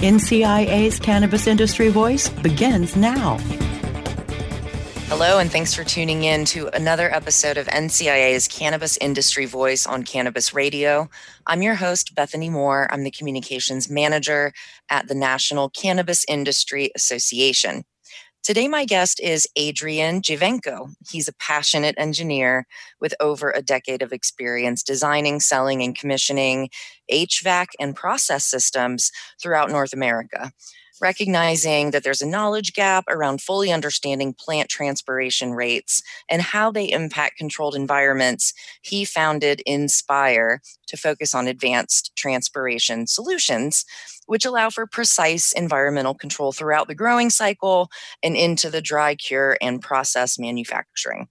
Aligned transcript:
NCIA's 0.00 0.98
Cannabis 0.98 1.46
Industry 1.46 1.90
Voice 1.90 2.30
begins 2.30 2.96
now. 2.96 3.36
Hello, 5.08 5.38
and 5.38 5.52
thanks 5.52 5.74
for 5.74 5.84
tuning 5.84 6.24
in 6.24 6.46
to 6.46 6.68
another 6.68 7.14
episode 7.14 7.58
of 7.58 7.66
NCIA's 7.66 8.48
Cannabis 8.48 8.96
Industry 8.96 9.44
Voice 9.44 9.86
on 9.86 10.02
Cannabis 10.02 10.54
Radio. 10.54 11.10
I'm 11.46 11.60
your 11.60 11.74
host, 11.74 12.14
Bethany 12.14 12.48
Moore. 12.48 12.88
I'm 12.90 13.04
the 13.04 13.10
communications 13.10 13.90
manager 13.90 14.54
at 14.88 15.06
the 15.06 15.14
National 15.14 15.68
Cannabis 15.68 16.24
Industry 16.26 16.90
Association. 16.96 17.84
Today, 18.42 18.68
my 18.68 18.86
guest 18.86 19.20
is 19.20 19.46
Adrian 19.54 20.22
Giovenco. 20.22 20.94
He's 21.10 21.28
a 21.28 21.34
passionate 21.34 21.94
engineer 21.98 22.66
with 22.98 23.14
over 23.20 23.50
a 23.50 23.60
decade 23.60 24.00
of 24.00 24.14
experience 24.14 24.82
designing, 24.82 25.40
selling, 25.40 25.82
and 25.82 25.94
commissioning 25.94 26.70
HVAC 27.12 27.66
and 27.78 27.94
process 27.94 28.46
systems 28.46 29.10
throughout 29.42 29.70
North 29.70 29.92
America 29.92 30.52
recognizing 31.00 31.90
that 31.90 32.04
there's 32.04 32.20
a 32.20 32.28
knowledge 32.28 32.72
gap 32.72 33.04
around 33.08 33.40
fully 33.40 33.72
understanding 33.72 34.34
plant 34.38 34.68
transpiration 34.68 35.52
rates 35.52 36.02
and 36.28 36.42
how 36.42 36.70
they 36.70 36.90
impact 36.90 37.38
controlled 37.38 37.74
environments, 37.74 38.52
he 38.82 39.04
founded 39.04 39.62
Inspire 39.66 40.60
to 40.86 40.96
focus 40.96 41.34
on 41.34 41.46
advanced 41.46 42.12
transpiration 42.16 43.06
solutions, 43.06 43.84
which 44.26 44.44
allow 44.44 44.70
for 44.70 44.86
precise 44.86 45.52
environmental 45.52 46.14
control 46.14 46.52
throughout 46.52 46.88
the 46.88 46.94
growing 46.94 47.30
cycle 47.30 47.88
and 48.22 48.36
into 48.36 48.70
the 48.70 48.82
dry 48.82 49.14
cure 49.14 49.56
and 49.60 49.82
process 49.82 50.38
manufacturing. 50.38 51.28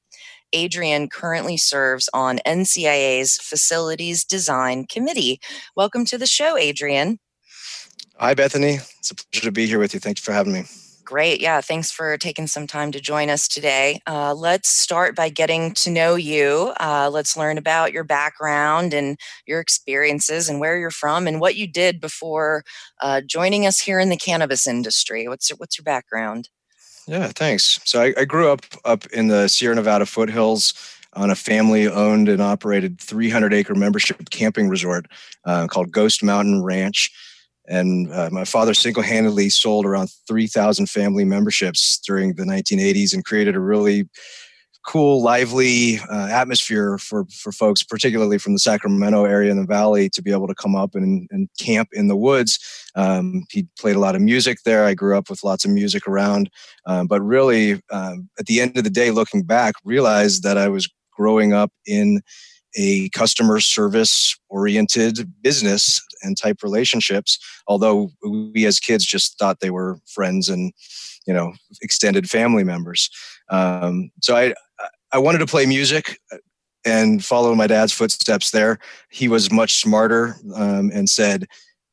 Adrian 0.52 1.08
currently 1.10 1.58
serves 1.58 2.10
on 2.14 2.40
NCIA's 2.46 3.38
Facilities 3.38 4.26
Design 4.26 4.86
Committee. 4.86 5.40
Welcome 5.76 6.06
to 6.06 6.18
the 6.18 6.26
show, 6.26 6.58
Adrian. 6.58 7.20
Hi, 8.20 8.34
Bethany. 8.34 8.80
It's 9.00 9.12
a 9.12 9.16
pleasure 9.16 9.46
to 9.46 9.52
be 9.52 9.66
here 9.66 9.80
with 9.80 9.94
you. 9.94 10.02
Thank 10.02 10.20
you 10.20 10.24
for 10.24 10.34
having 10.34 10.52
me. 10.52 10.64
Great. 11.06 11.40
Yeah. 11.40 11.62
Thanks 11.62 11.90
for 11.90 12.18
taking 12.18 12.48
some 12.48 12.68
time 12.68 12.92
to 12.92 13.00
join 13.00 13.30
us 13.30 13.48
today. 13.48 14.02
Uh, 14.06 14.34
let's 14.34 14.68
start 14.68 15.16
by 15.16 15.30
getting 15.30 15.74
to 15.76 15.90
know 15.90 16.16
you. 16.16 16.74
Uh, 16.82 17.10
let's 17.12 17.38
learn 17.38 17.58
about 17.58 17.94
your 17.94 18.04
background 18.04 18.94
and 18.94 19.18
your 19.48 19.62
experiences 19.62 20.50
and 20.50 20.60
where 20.60 20.78
you're 20.78 20.92
from 20.92 21.28
and 21.28 21.40
what 21.40 21.56
you 21.56 21.66
did 21.66 22.02
before 22.02 22.66
uh, 23.02 23.22
joining 23.26 23.66
us 23.66 23.80
here 23.80 24.02
in 24.02 24.10
the 24.10 24.18
cannabis 24.18 24.68
industry. 24.68 25.28
What's 25.30 25.50
your, 25.50 25.56
what's 25.56 25.78
your 25.78 25.86
background? 25.86 26.50
Yeah, 27.08 27.28
thanks. 27.34 27.80
So 27.86 28.02
I, 28.02 28.14
I 28.18 28.26
grew 28.26 28.52
up 28.52 28.66
up 28.84 29.06
in 29.08 29.30
the 29.30 29.48
Sierra 29.48 29.76
Nevada 29.76 30.06
foothills 30.06 30.74
on 31.14 31.32
a 31.32 31.36
family 31.36 31.88
owned 31.88 32.28
and 32.28 32.42
operated 32.42 33.00
300 33.00 33.54
acre 33.54 33.76
membership 33.76 34.30
camping 34.30 34.68
resort 34.68 35.08
uh, 35.46 35.68
called 35.68 35.92
Ghost 35.92 36.22
Mountain 36.22 36.64
Ranch. 36.64 37.12
And 37.70 38.12
uh, 38.12 38.30
my 38.32 38.46
father 38.46 38.74
single 38.74 39.04
handedly 39.04 39.50
sold 39.50 39.86
around 39.86 40.10
3,000 40.28 40.90
family 40.90 41.24
memberships 41.24 42.00
during 42.06 42.34
the 42.34 42.44
1980s 42.44 43.14
and 43.14 43.24
created 43.24 43.56
a 43.56 43.60
really 43.60 44.10
cool, 44.88 45.22
lively 45.22 46.00
uh, 46.12 46.28
atmosphere 46.32 46.98
for, 46.98 47.26
for 47.26 47.52
folks, 47.52 47.84
particularly 47.84 48.40
from 48.40 48.54
the 48.54 48.60
Sacramento 48.60 49.26
area 49.26 49.52
in 49.52 49.60
the 49.60 49.68
valley, 49.68 50.10
to 50.10 50.22
be 50.22 50.32
able 50.32 50.48
to 50.48 50.56
come 50.56 50.76
up 50.76 50.96
and, 50.96 51.28
and 51.32 51.48
camp 51.60 51.90
in 51.92 52.08
the 52.08 52.16
woods. 52.16 52.58
Um, 52.96 53.44
he 53.52 53.68
played 53.78 53.96
a 53.96 54.00
lot 54.00 54.16
of 54.16 54.22
music 54.22 54.60
there. 54.66 54.86
I 54.86 54.96
grew 54.96 55.16
up 55.16 55.30
with 55.30 55.44
lots 55.44 55.64
of 55.64 55.70
music 55.70 56.08
around. 56.08 56.50
Um, 56.88 57.06
but 57.06 57.22
really, 57.22 57.82
um, 57.92 58.30
at 58.40 58.48
the 58.48 58.62
end 58.62 58.78
of 58.78 58.84
the 58.84 58.90
day, 58.90 59.12
looking 59.12 59.44
back, 59.44 59.76
realized 59.84 60.42
that 60.42 60.58
I 60.58 60.70
was 60.70 60.90
growing 61.12 61.54
up 61.54 61.72
in 61.86 62.22
a 62.76 63.10
customer 63.10 63.60
service 63.60 64.38
oriented 64.50 65.32
business 65.42 66.02
and 66.22 66.38
type 66.38 66.62
relationships 66.62 67.40
although 67.68 68.10
we 68.24 68.66
as 68.66 68.80
kids 68.80 69.06
just 69.06 69.38
thought 69.40 69.60
they 69.60 69.70
were 69.70 69.98
friends 70.06 70.50
and 70.50 70.74
you 71.30 71.34
know 71.34 71.54
extended 71.82 72.30
family 72.30 72.64
members. 72.64 73.10
Um, 73.50 74.10
so 74.22 74.36
i 74.36 74.54
i 75.12 75.18
wanted 75.18 75.40
to 75.40 75.46
play 75.46 75.66
music 75.66 76.20
and 76.86 77.24
follow 77.24 77.54
my 77.56 77.68
dad's 77.68 77.92
footsteps 77.94 78.52
there. 78.52 78.80
He 79.10 79.28
was 79.28 79.52
much 79.52 79.80
smarter 79.80 80.36
um, 80.56 80.92
and 80.94 81.10
said 81.10 81.46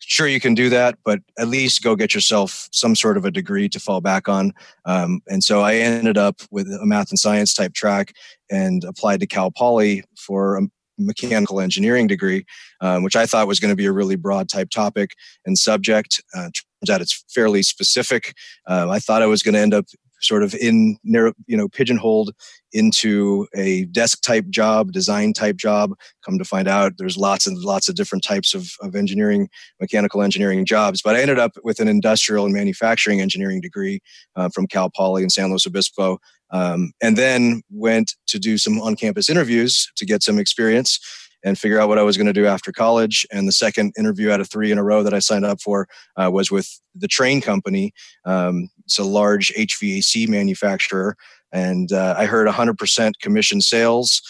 sure 0.08 0.28
you 0.28 0.40
can 0.40 0.54
do 0.54 0.68
that 0.68 0.98
but 1.04 1.20
at 1.38 1.48
least 1.48 1.82
go 1.82 1.96
get 1.96 2.14
yourself 2.14 2.68
some 2.72 2.94
sort 2.94 3.16
of 3.16 3.24
a 3.24 3.30
degree 3.30 3.68
to 3.68 3.80
fall 3.80 4.00
back 4.00 4.28
on. 4.28 4.52
Um, 4.84 5.20
and 5.26 5.42
so 5.42 5.62
i 5.62 5.74
ended 5.74 6.16
up 6.16 6.40
with 6.50 6.68
a 6.68 6.86
math 6.86 7.10
and 7.10 7.18
science 7.18 7.52
type 7.52 7.74
track 7.74 8.14
and 8.50 8.84
applied 8.84 9.20
to 9.20 9.26
cal 9.26 9.50
poly 9.50 10.04
for 10.16 10.56
a 10.56 10.62
mechanical 10.98 11.60
engineering 11.60 12.06
degree 12.06 12.46
um, 12.80 13.02
which 13.02 13.16
i 13.16 13.26
thought 13.26 13.48
was 13.48 13.60
going 13.60 13.72
to 13.72 13.76
be 13.76 13.86
a 13.86 13.92
really 13.92 14.16
broad 14.16 14.48
type 14.48 14.70
topic 14.70 15.10
and 15.44 15.58
subject. 15.58 16.22
Uh, 16.34 16.50
turns 16.80 16.90
out 16.90 17.00
it's 17.00 17.24
fairly 17.28 17.62
specific. 17.62 18.34
Uh, 18.66 18.88
i 18.90 18.98
thought 18.98 19.22
i 19.22 19.26
was 19.26 19.42
going 19.42 19.54
to 19.54 19.60
end 19.60 19.74
up 19.74 19.86
sort 20.20 20.42
of 20.42 20.54
in 20.54 20.98
narrow, 21.04 21.32
you 21.46 21.56
know, 21.56 21.68
pigeonholed 21.68 22.32
into 22.72 23.46
a 23.54 23.84
desk 23.86 24.22
type 24.22 24.46
job, 24.48 24.92
design 24.92 25.32
type 25.32 25.56
job. 25.56 25.92
Come 26.24 26.38
to 26.38 26.44
find 26.44 26.68
out, 26.68 26.94
there's 26.98 27.16
lots 27.16 27.46
and 27.46 27.58
lots 27.58 27.88
of 27.88 27.94
different 27.94 28.24
types 28.24 28.54
of, 28.54 28.72
of 28.80 28.94
engineering, 28.94 29.48
mechanical 29.80 30.22
engineering 30.22 30.64
jobs. 30.64 31.00
But 31.02 31.16
I 31.16 31.20
ended 31.20 31.38
up 31.38 31.52
with 31.62 31.80
an 31.80 31.88
industrial 31.88 32.44
and 32.44 32.54
manufacturing 32.54 33.20
engineering 33.20 33.60
degree 33.60 34.00
uh, 34.34 34.48
from 34.48 34.66
Cal 34.66 34.90
Poly 34.90 35.22
in 35.22 35.30
San 35.30 35.50
Luis 35.50 35.66
Obispo, 35.66 36.18
um, 36.50 36.92
and 37.02 37.16
then 37.16 37.62
went 37.70 38.14
to 38.28 38.38
do 38.38 38.58
some 38.58 38.80
on-campus 38.80 39.28
interviews 39.28 39.90
to 39.96 40.06
get 40.06 40.22
some 40.22 40.38
experience 40.38 41.00
and 41.46 41.56
figure 41.56 41.78
out 41.78 41.88
what 41.88 41.98
I 41.98 42.02
was 42.02 42.16
going 42.16 42.26
to 42.26 42.32
do 42.32 42.44
after 42.44 42.72
college. 42.72 43.24
And 43.30 43.46
the 43.46 43.52
second 43.52 43.94
interview 43.96 44.32
out 44.32 44.40
of 44.40 44.50
three 44.50 44.72
in 44.72 44.78
a 44.78 44.82
row 44.82 45.04
that 45.04 45.14
I 45.14 45.20
signed 45.20 45.44
up 45.44 45.60
for 45.60 45.86
uh, 46.16 46.28
was 46.30 46.50
with 46.50 46.80
the 46.92 47.06
Trane 47.06 47.40
Company. 47.40 47.92
Um, 48.24 48.68
it's 48.84 48.98
a 48.98 49.04
large 49.04 49.52
HVAC 49.54 50.28
manufacturer. 50.28 51.16
And 51.52 51.92
uh, 51.92 52.16
I 52.18 52.26
heard 52.26 52.48
100% 52.48 53.12
commission 53.22 53.60
sales 53.60 54.20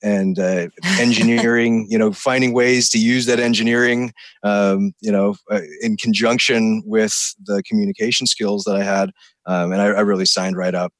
and 0.00 0.38
uh, 0.38 0.68
engineering, 1.00 1.88
you 1.90 1.98
know, 1.98 2.12
finding 2.12 2.54
ways 2.54 2.88
to 2.90 2.98
use 2.98 3.26
that 3.26 3.40
engineering, 3.40 4.12
um, 4.44 4.92
you 5.00 5.10
know, 5.10 5.34
uh, 5.50 5.62
in 5.80 5.96
conjunction 5.96 6.84
with 6.86 7.34
the 7.46 7.64
communication 7.64 8.28
skills 8.28 8.62
that 8.62 8.76
I 8.76 8.84
had. 8.84 9.10
Um, 9.44 9.72
and 9.72 9.82
I, 9.82 9.86
I 9.86 10.00
really 10.02 10.24
signed 10.24 10.56
right 10.56 10.74
up. 10.74 10.92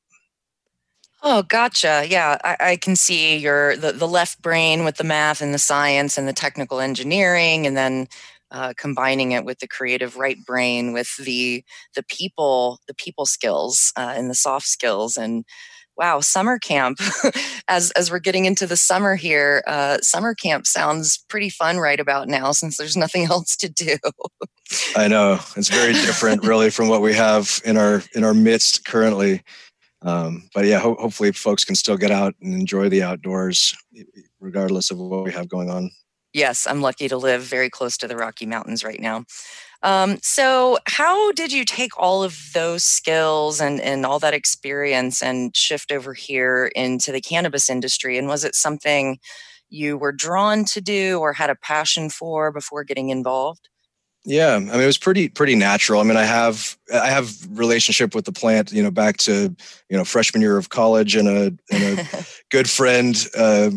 Oh, 1.23 1.43
gotcha. 1.43 2.07
Yeah, 2.09 2.39
I, 2.45 2.57
I, 2.61 2.77
can 2.77 2.97
see 2.97 3.37
your 3.37 3.77
the, 3.77 3.93
the 3.93 4.09
left 4.09 4.41
brain 4.41 4.85
with 4.85 4.97
the 4.97 5.05
math 5.05 5.43
and 5.43 5.53
the 5.53 5.59
science 5.59 6.17
and 6.17 6.27
the 6.27 6.33
technical 6.33 6.81
engineering, 6.81 7.67
and 7.67 7.77
then 7.77 8.09
uh, 8.51 8.73
combining 8.77 9.33
it 9.33 9.45
with 9.45 9.59
the 9.59 9.69
creative 9.69 10.17
right 10.17 10.39
brain 10.47 10.93
with 10.93 11.15
the 11.19 11.63
the 11.95 12.03
people 12.05 12.81
the 12.89 12.95
people 12.95 13.27
skills 13.27 13.93
uh, 13.97 14.15
and 14.17 14.31
the 14.31 14.35
soft 14.35 14.67
skills. 14.67 15.19
And 15.19 15.45
wow, 16.01 16.21
summer 16.21 16.59
camp. 16.59 16.99
as 17.69 17.91
as 17.93 18.11
we're 18.11 18.19
getting 18.19 18.47
into 18.47 18.67
the 18.67 18.77
summer 18.77 19.15
here, 19.15 19.63
uh, 19.67 19.99
summer 19.99 20.35
camp 20.35 20.67
sounds 20.67 21.19
pretty 21.29 21.51
fun 21.51 21.79
right 21.79 22.01
about 22.01 22.29
now 22.29 22.53
since 22.53 22.79
there's 22.79 22.97
nothing 22.97 23.25
else 23.31 23.57
to 23.57 23.69
do. 23.69 23.97
I 24.97 25.09
know 25.09 25.39
it's 25.57 25.69
very 25.69 25.93
different, 25.93 26.45
really, 26.45 26.71
from 26.71 26.89
what 26.89 27.03
we 27.03 27.13
have 27.13 27.61
in 27.65 27.77
our 27.77 28.03
in 28.15 28.25
our 28.25 28.35
midst 28.35 28.87
currently. 28.87 29.43
Um, 30.03 30.49
but 30.55 30.65
yeah, 30.65 30.79
ho- 30.79 30.97
hopefully 30.99 31.33
folks 31.33 31.65
can 31.65 31.75
still 31.75 31.97
get 31.97 32.11
out 32.11 32.35
and 32.41 32.55
enjoy 32.55 32.89
the 32.89 33.03
outdoors, 33.03 33.77
regardless 34.41 34.91
of 34.91 34.99
what 34.99 35.25
we 35.25 35.33
have 35.33 35.49
going 35.49 35.71
on. 35.71 35.91
Yes, 36.33 36.67
I'm 36.67 36.81
lucky 36.81 37.09
to 37.09 37.17
live 37.17 37.43
very 37.43 37.69
close 37.69 37.97
to 37.99 38.09
the 38.09 38.17
Rocky 38.17 38.47
Mountains 38.47 38.85
right 38.85 39.01
now. 39.01 39.25
Um, 39.83 40.19
so, 40.23 40.79
how 40.87 41.33
did 41.33 41.53
you 41.53 41.65
take 41.65 41.97
all 41.99 42.23
of 42.23 42.39
those 42.55 42.85
skills 42.85 43.61
and, 43.61 43.81
and 43.81 44.05
all 44.05 44.19
that 44.21 44.35
experience 44.35 45.23
and 45.23 45.57
shift 45.57 45.91
over 45.91 46.13
here 46.15 46.71
into 46.77 47.13
the 47.13 47.21
cannabis 47.21 47.69
industry? 47.69 48.19
And 48.19 48.29
was 48.29 48.45
it 48.45 48.55
something 48.55 49.19
you 49.71 49.97
were 49.97 50.13
drawn 50.13 50.65
to 50.67 50.81
do 50.81 51.19
or 51.19 51.33
had 51.33 51.51
a 51.51 51.55
passion 51.55 52.11
for 52.11 52.53
before 52.53 52.85
getting 52.85 53.09
involved? 53.09 53.69
Yeah, 54.27 54.57
I 54.57 54.59
mean 54.59 54.81
it 54.81 54.87
was 54.87 54.99
pretty 54.99 55.29
pretty 55.29 55.55
natural. 55.55 56.01
I 56.01 56.05
mean 56.05 56.17
I 56.19 56.25
have 56.25 56.77
I 56.93 57.09
have 57.09 57.33
relationship 57.51 58.15
with 58.15 58.27
the 58.27 58.33
plant, 58.33 58.71
you 58.71 58.83
know, 58.83 58.91
back 58.91 59.17
to 59.19 59.55
you 59.89 59.97
know 59.97 60.05
freshman 60.05 60.43
year 60.43 60.59
of 60.59 60.69
college, 60.69 61.17
and 61.17 61.27
a 61.29 61.53
and 61.73 61.99
a 61.99 62.07
good 62.51 62.69
friend 62.69 63.17
uh, 63.37 63.71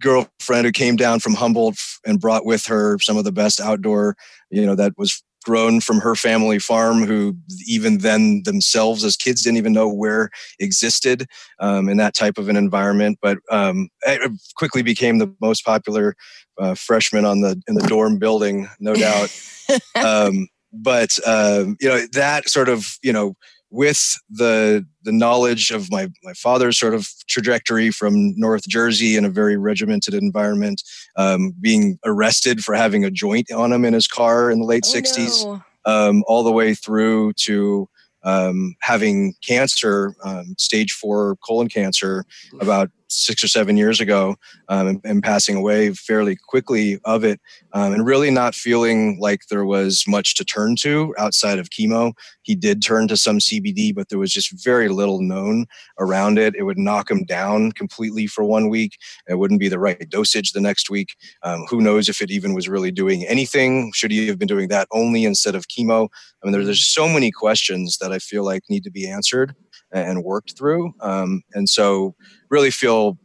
girlfriend 0.00 0.64
who 0.66 0.72
came 0.72 0.96
down 0.96 1.20
from 1.20 1.34
Humboldt 1.34 1.78
and 2.06 2.18
brought 2.20 2.46
with 2.46 2.66
her 2.66 2.98
some 3.00 3.16
of 3.18 3.24
the 3.24 3.32
best 3.32 3.60
outdoor, 3.60 4.16
you 4.50 4.64
know, 4.64 4.74
that 4.74 4.92
was 4.96 5.22
grown 5.44 5.80
from 5.80 6.00
her 6.00 6.14
family 6.14 6.58
farm 6.58 7.04
who 7.04 7.36
even 7.66 7.98
then 7.98 8.42
themselves 8.44 9.04
as 9.04 9.14
kids 9.16 9.42
didn't 9.42 9.58
even 9.58 9.74
know 9.74 9.88
where 9.88 10.30
existed 10.58 11.26
um, 11.60 11.88
in 11.88 11.98
that 11.98 12.14
type 12.14 12.38
of 12.38 12.48
an 12.48 12.56
environment 12.56 13.18
but 13.20 13.36
um, 13.50 13.88
it 14.06 14.32
quickly 14.56 14.82
became 14.82 15.18
the 15.18 15.30
most 15.42 15.62
popular 15.62 16.14
uh, 16.58 16.74
freshman 16.74 17.24
on 17.24 17.40
the 17.40 17.60
in 17.66 17.74
the 17.74 17.86
dorm 17.86 18.18
building 18.18 18.68
no 18.80 18.94
doubt 18.94 19.30
um, 19.96 20.48
but 20.72 21.10
uh, 21.26 21.64
you 21.80 21.88
know 21.88 22.06
that 22.12 22.48
sort 22.48 22.68
of 22.68 22.98
you 23.02 23.12
know 23.12 23.34
with 23.74 24.16
the 24.30 24.86
the 25.02 25.12
knowledge 25.12 25.70
of 25.70 25.90
my 25.90 26.08
my 26.22 26.32
father's 26.34 26.78
sort 26.78 26.94
of 26.94 27.08
trajectory 27.28 27.90
from 27.90 28.32
North 28.38 28.68
Jersey 28.68 29.16
in 29.16 29.24
a 29.24 29.30
very 29.30 29.56
regimented 29.56 30.14
environment, 30.14 30.82
um, 31.16 31.52
being 31.60 31.98
arrested 32.04 32.62
for 32.62 32.74
having 32.74 33.04
a 33.04 33.10
joint 33.10 33.50
on 33.50 33.72
him 33.72 33.84
in 33.84 33.92
his 33.92 34.06
car 34.06 34.50
in 34.50 34.60
the 34.60 34.64
late 34.64 34.84
oh, 34.86 34.96
'60s, 34.96 35.44
no. 35.44 35.62
um, 35.92 36.22
all 36.28 36.44
the 36.44 36.52
way 36.52 36.74
through 36.74 37.32
to 37.34 37.88
um, 38.22 38.76
having 38.80 39.34
cancer, 39.46 40.14
um, 40.24 40.54
stage 40.56 40.92
four 40.92 41.36
colon 41.44 41.68
cancer, 41.68 42.24
about 42.60 42.90
six 43.14 43.42
or 43.42 43.48
seven 43.48 43.76
years 43.76 44.00
ago 44.00 44.36
um, 44.68 44.86
and, 44.86 45.00
and, 45.04 45.22
passing 45.22 45.56
away 45.56 45.92
fairly 45.92 46.36
quickly 46.36 46.98
of 47.04 47.24
it 47.24 47.40
um, 47.72 47.92
and 47.92 48.06
really 48.06 48.30
not 48.30 48.54
feeling 48.54 49.18
like 49.20 49.40
there 49.48 49.64
was 49.64 50.04
much 50.06 50.34
to 50.34 50.44
turn 50.44 50.76
to 50.76 51.14
outside 51.18 51.58
of 51.58 51.70
chemo. 51.70 52.12
He 52.42 52.54
did 52.54 52.82
turn 52.82 53.08
to 53.08 53.16
some 53.16 53.38
cbd 53.38 53.94
but 53.94 54.08
there 54.08 54.18
was 54.18 54.32
just 54.32 54.62
very 54.62 54.88
little 54.88 55.20
known 55.20 55.66
around 55.98 56.38
it. 56.38 56.54
It 56.56 56.64
would 56.64 56.78
knock 56.78 57.10
him 57.10 57.24
down 57.24 57.72
completely 57.72 58.26
for 58.26 58.44
one 58.44 58.68
week. 58.68 58.98
It 59.28 59.38
wouldn't 59.38 59.60
be 59.60 59.68
the 59.68 59.78
right 59.78 60.08
dosage 60.10 60.52
the 60.52 60.60
next 60.60 60.90
week. 60.90 61.14
Um, 61.42 61.64
who 61.68 61.80
knows 61.80 62.08
if 62.08 62.20
it 62.20 62.30
even 62.30 62.54
was 62.54 62.68
really 62.68 62.90
doing 62.90 63.24
anything? 63.26 63.92
Should 63.94 64.10
he 64.10 64.26
have 64.26 64.38
been 64.38 64.48
doing 64.48 64.68
that 64.68 64.88
only 64.92 65.24
instead 65.24 65.54
of 65.54 65.68
chemo? 65.68 66.08
I 66.42 66.46
mean 66.46 66.52
there, 66.52 66.64
there's 66.64 66.86
so 66.86 67.08
many 67.08 67.30
questions 67.30 67.98
that 67.98 68.12
i 68.12 68.18
feel 68.18 68.44
like 68.44 68.62
need 68.68 68.84
to 68.84 68.90
be 68.90 69.08
answered 69.08 69.54
and 69.94 70.24
worked 70.24 70.56
through. 70.56 70.92
Um, 71.00 71.42
and 71.52 71.68
so, 71.68 72.14
really 72.50 72.70
feel 72.70 73.18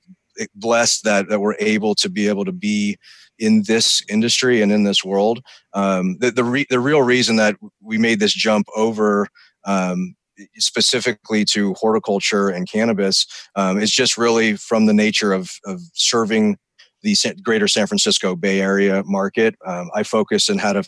blessed 0.55 1.03
that 1.03 1.29
that 1.29 1.39
we're 1.39 1.57
able 1.59 1.95
to 1.95 2.09
be 2.09 2.27
able 2.27 2.45
to 2.45 2.51
be 2.51 2.97
in 3.37 3.63
this 3.67 4.03
industry 4.09 4.61
and 4.61 4.71
in 4.71 4.83
this 4.83 5.03
world. 5.03 5.41
Um, 5.73 6.17
the 6.19 6.31
the, 6.31 6.43
re- 6.43 6.67
the 6.69 6.79
real 6.79 7.01
reason 7.01 7.37
that 7.37 7.55
we 7.81 7.97
made 7.97 8.19
this 8.19 8.33
jump 8.33 8.67
over. 8.75 9.27
Um, 9.65 10.15
specifically 10.57 11.43
to 11.43 11.73
horticulture 11.73 12.47
and 12.47 12.71
cannabis 12.71 13.25
um, 13.57 13.77
is 13.77 13.91
just 13.91 14.17
really 14.17 14.55
from 14.55 14.85
the 14.85 14.93
nature 14.93 15.33
of, 15.33 15.51
of 15.65 15.81
serving 15.93 16.57
the 17.03 17.13
greater 17.43 17.67
San 17.67 17.87
Francisco 17.87 18.37
Bay 18.37 18.61
Area 18.61 19.03
market. 19.05 19.55
Um, 19.65 19.89
I 19.93 20.03
focus 20.03 20.47
and 20.47 20.59
had 20.59 20.77
a, 20.77 20.85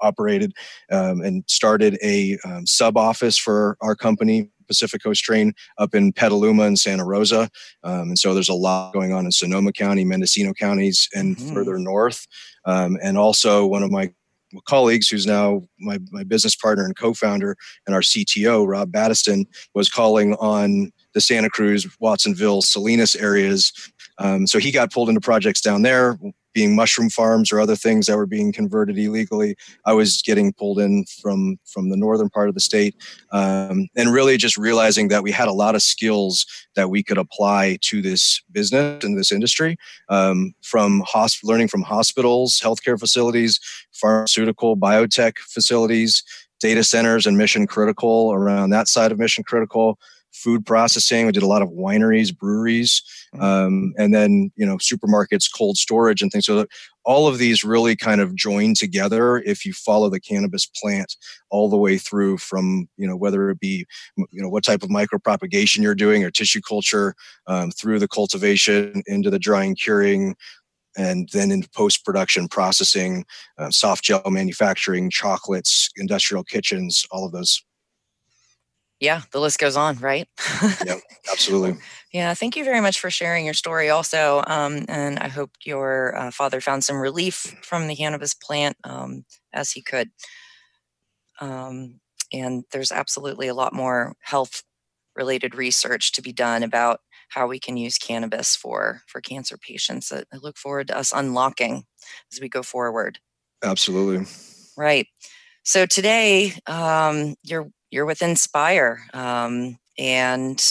operated 0.00 0.52
um, 0.90 1.20
and 1.20 1.44
started 1.46 1.98
a 2.02 2.38
um, 2.44 2.66
sub 2.66 2.96
office 2.96 3.38
for 3.38 3.76
our 3.80 3.94
company 3.94 4.50
Pacific 4.68 5.02
Coast 5.02 5.24
Trane 5.28 5.52
up 5.78 5.94
in 5.94 6.12
Petaluma 6.12 6.64
and 6.64 6.78
Santa 6.78 7.04
Rosa. 7.04 7.50
Um, 7.82 8.10
and 8.10 8.18
so 8.18 8.34
there's 8.34 8.48
a 8.48 8.54
lot 8.54 8.92
going 8.92 9.12
on 9.12 9.24
in 9.24 9.32
Sonoma 9.32 9.72
County, 9.72 10.04
Mendocino 10.04 10.52
counties, 10.52 11.08
and 11.14 11.36
mm-hmm. 11.36 11.54
further 11.54 11.78
north. 11.78 12.26
Um, 12.64 12.98
and 13.02 13.18
also 13.18 13.66
one 13.66 13.82
of 13.82 13.90
my 13.90 14.12
colleagues 14.66 15.08
who's 15.08 15.26
now 15.26 15.62
my, 15.78 15.98
my 16.10 16.24
business 16.24 16.56
partner 16.56 16.84
and 16.84 16.96
co-founder 16.96 17.54
and 17.86 17.94
our 17.94 18.00
cto 18.00 18.66
rob 18.66 18.90
battiston 18.90 19.44
was 19.74 19.90
calling 19.90 20.32
on 20.36 20.90
the 21.12 21.20
santa 21.20 21.50
cruz 21.50 21.86
watsonville 22.00 22.62
salinas 22.62 23.14
areas 23.16 23.72
um, 24.18 24.46
so 24.46 24.58
he 24.58 24.72
got 24.72 24.90
pulled 24.90 25.10
into 25.10 25.20
projects 25.20 25.60
down 25.60 25.82
there 25.82 26.18
being 26.58 26.74
mushroom 26.74 27.08
farms 27.08 27.52
or 27.52 27.60
other 27.60 27.76
things 27.76 28.06
that 28.06 28.16
were 28.16 28.26
being 28.26 28.50
converted 28.50 28.98
illegally. 28.98 29.54
I 29.84 29.92
was 29.92 30.20
getting 30.22 30.52
pulled 30.52 30.80
in 30.80 31.04
from 31.22 31.56
from 31.64 31.88
the 31.88 31.96
northern 31.96 32.28
part 32.28 32.48
of 32.48 32.56
the 32.56 32.60
state, 32.60 32.96
um, 33.30 33.86
and 33.96 34.12
really 34.12 34.36
just 34.36 34.56
realizing 34.56 35.06
that 35.08 35.22
we 35.22 35.30
had 35.30 35.46
a 35.46 35.52
lot 35.52 35.76
of 35.76 35.82
skills 35.82 36.44
that 36.74 36.90
we 36.90 37.00
could 37.04 37.16
apply 37.16 37.78
to 37.82 38.02
this 38.02 38.42
business 38.50 39.04
and 39.04 39.16
this 39.16 39.30
industry, 39.30 39.76
um, 40.08 40.52
from 40.62 41.04
hosp- 41.04 41.44
learning 41.44 41.68
from 41.68 41.82
hospitals, 41.82 42.60
healthcare 42.60 42.98
facilities, 42.98 43.60
pharmaceutical, 43.92 44.76
biotech 44.76 45.38
facilities, 45.38 46.24
data 46.58 46.82
centers, 46.82 47.24
and 47.24 47.38
mission 47.38 47.68
critical 47.68 48.32
around 48.32 48.70
that 48.70 48.88
side 48.88 49.12
of 49.12 49.18
mission 49.20 49.44
critical 49.44 49.96
food 50.32 50.66
processing. 50.66 51.26
We 51.26 51.32
did 51.32 51.42
a 51.42 51.46
lot 51.46 51.62
of 51.62 51.70
wineries, 51.70 52.36
breweries. 52.36 53.02
Um, 53.40 53.92
and 53.98 54.14
then 54.14 54.50
you 54.56 54.66
know 54.66 54.76
supermarkets, 54.76 55.50
cold 55.54 55.76
storage, 55.76 56.22
and 56.22 56.30
things. 56.30 56.46
So 56.46 56.66
all 57.04 57.26
of 57.26 57.38
these 57.38 57.64
really 57.64 57.96
kind 57.96 58.20
of 58.20 58.34
join 58.34 58.74
together 58.74 59.38
if 59.38 59.64
you 59.64 59.72
follow 59.72 60.10
the 60.10 60.20
cannabis 60.20 60.66
plant 60.66 61.16
all 61.50 61.68
the 61.68 61.76
way 61.76 61.98
through 61.98 62.38
from 62.38 62.88
you 62.96 63.06
know 63.06 63.16
whether 63.16 63.50
it 63.50 63.60
be 63.60 63.86
you 64.16 64.42
know 64.42 64.48
what 64.48 64.64
type 64.64 64.82
of 64.82 64.90
micropropagation 64.90 65.78
you're 65.78 65.94
doing 65.94 66.24
or 66.24 66.30
tissue 66.30 66.60
culture 66.60 67.14
um, 67.46 67.70
through 67.70 67.98
the 67.98 68.08
cultivation 68.08 69.02
into 69.06 69.30
the 69.30 69.38
drying, 69.38 69.74
curing, 69.74 70.34
and 70.96 71.28
then 71.32 71.50
into 71.50 71.68
post 71.70 72.04
production 72.04 72.48
processing, 72.48 73.24
uh, 73.58 73.70
soft 73.70 74.04
gel 74.04 74.22
manufacturing, 74.26 75.10
chocolates, 75.10 75.90
industrial 75.96 76.44
kitchens, 76.44 77.06
all 77.10 77.24
of 77.24 77.32
those 77.32 77.62
yeah, 79.00 79.22
the 79.32 79.40
list 79.40 79.58
goes 79.58 79.76
on, 79.76 79.96
right? 79.98 80.28
yeah, 80.84 80.96
absolutely. 81.30 81.76
Yeah, 82.12 82.34
thank 82.34 82.56
you 82.56 82.64
very 82.64 82.80
much 82.80 83.00
for 83.00 83.10
sharing 83.10 83.44
your 83.44 83.54
story 83.54 83.90
also. 83.90 84.42
Um, 84.46 84.84
and 84.88 85.18
I 85.18 85.28
hope 85.28 85.50
your 85.64 86.16
uh, 86.16 86.30
father 86.30 86.60
found 86.60 86.84
some 86.84 86.96
relief 86.96 87.56
from 87.62 87.86
the 87.86 87.96
cannabis 87.96 88.34
plant 88.34 88.76
um, 88.84 89.24
as 89.52 89.70
he 89.72 89.82
could. 89.82 90.10
Um, 91.40 92.00
and 92.32 92.64
there's 92.72 92.92
absolutely 92.92 93.48
a 93.48 93.54
lot 93.54 93.72
more 93.72 94.14
health 94.20 94.62
related 95.14 95.54
research 95.54 96.12
to 96.12 96.22
be 96.22 96.32
done 96.32 96.62
about 96.62 97.00
how 97.30 97.46
we 97.46 97.58
can 97.58 97.76
use 97.76 97.98
cannabis 97.98 98.56
for 98.56 99.02
for 99.06 99.20
cancer 99.20 99.58
patients 99.58 100.08
that 100.08 100.26
I 100.32 100.38
look 100.38 100.56
forward 100.56 100.88
to 100.88 100.98
us 100.98 101.12
unlocking 101.14 101.84
as 102.32 102.40
we 102.40 102.48
go 102.48 102.62
forward. 102.62 103.18
Absolutely. 103.62 104.26
Right. 104.76 105.08
So 105.64 105.84
today, 105.84 106.54
um, 106.66 107.34
you're 107.42 107.68
you're 107.90 108.06
with 108.06 108.22
Inspire 108.22 109.00
um, 109.14 109.78
and 109.98 110.64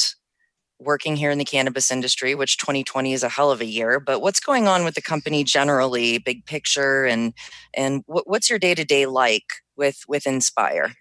working 0.79 1.15
here 1.15 1.31
in 1.31 1.37
the 1.37 1.45
cannabis 1.45 1.91
industry, 1.91 2.35
which 2.35 2.57
2020 2.57 3.13
is 3.13 3.23
a 3.23 3.29
hell 3.29 3.51
of 3.51 3.61
a 3.61 3.65
year. 3.65 3.99
But 3.99 4.21
what's 4.21 4.39
going 4.39 4.67
on 4.67 4.83
with 4.83 4.95
the 4.95 5.01
company 5.01 5.43
generally, 5.43 6.17
big 6.19 6.45
picture, 6.45 7.05
and 7.05 7.33
and 7.73 8.03
what, 8.05 8.27
what's 8.27 8.49
your 8.49 8.59
day 8.59 8.75
to 8.75 8.85
day 8.85 9.05
like 9.05 9.45
with 9.75 10.03
with 10.07 10.27
Inspire? 10.27 10.93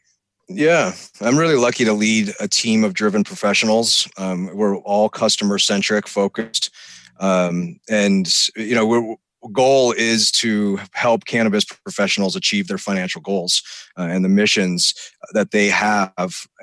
Yeah, 0.49 0.93
I'm 1.21 1.37
really 1.37 1.57
lucky 1.57 1.85
to 1.85 1.93
lead 1.93 2.33
a 2.39 2.47
team 2.47 2.85
of 2.85 2.95
driven 2.95 3.25
professionals. 3.25 4.09
Um, 4.17 4.49
we're 4.55 4.77
all 4.79 5.09
customer 5.09 5.59
centric, 5.59 6.07
focused, 6.07 6.71
um, 7.19 7.81
and 7.91 8.33
you 8.57 8.75
know 8.75 8.87
we're 8.87 9.17
goal 9.53 9.93
is 9.93 10.31
to 10.33 10.79
help 10.93 11.25
cannabis 11.25 11.65
professionals 11.65 12.37
achieve 12.37 12.69
their 12.69 12.79
financial 12.79 13.21
goals 13.21 13.63
uh, 13.99 14.03
and 14.03 14.25
the 14.25 14.29
missions 14.29 14.95
that 15.33 15.51
they 15.51 15.69
have. 15.69 16.13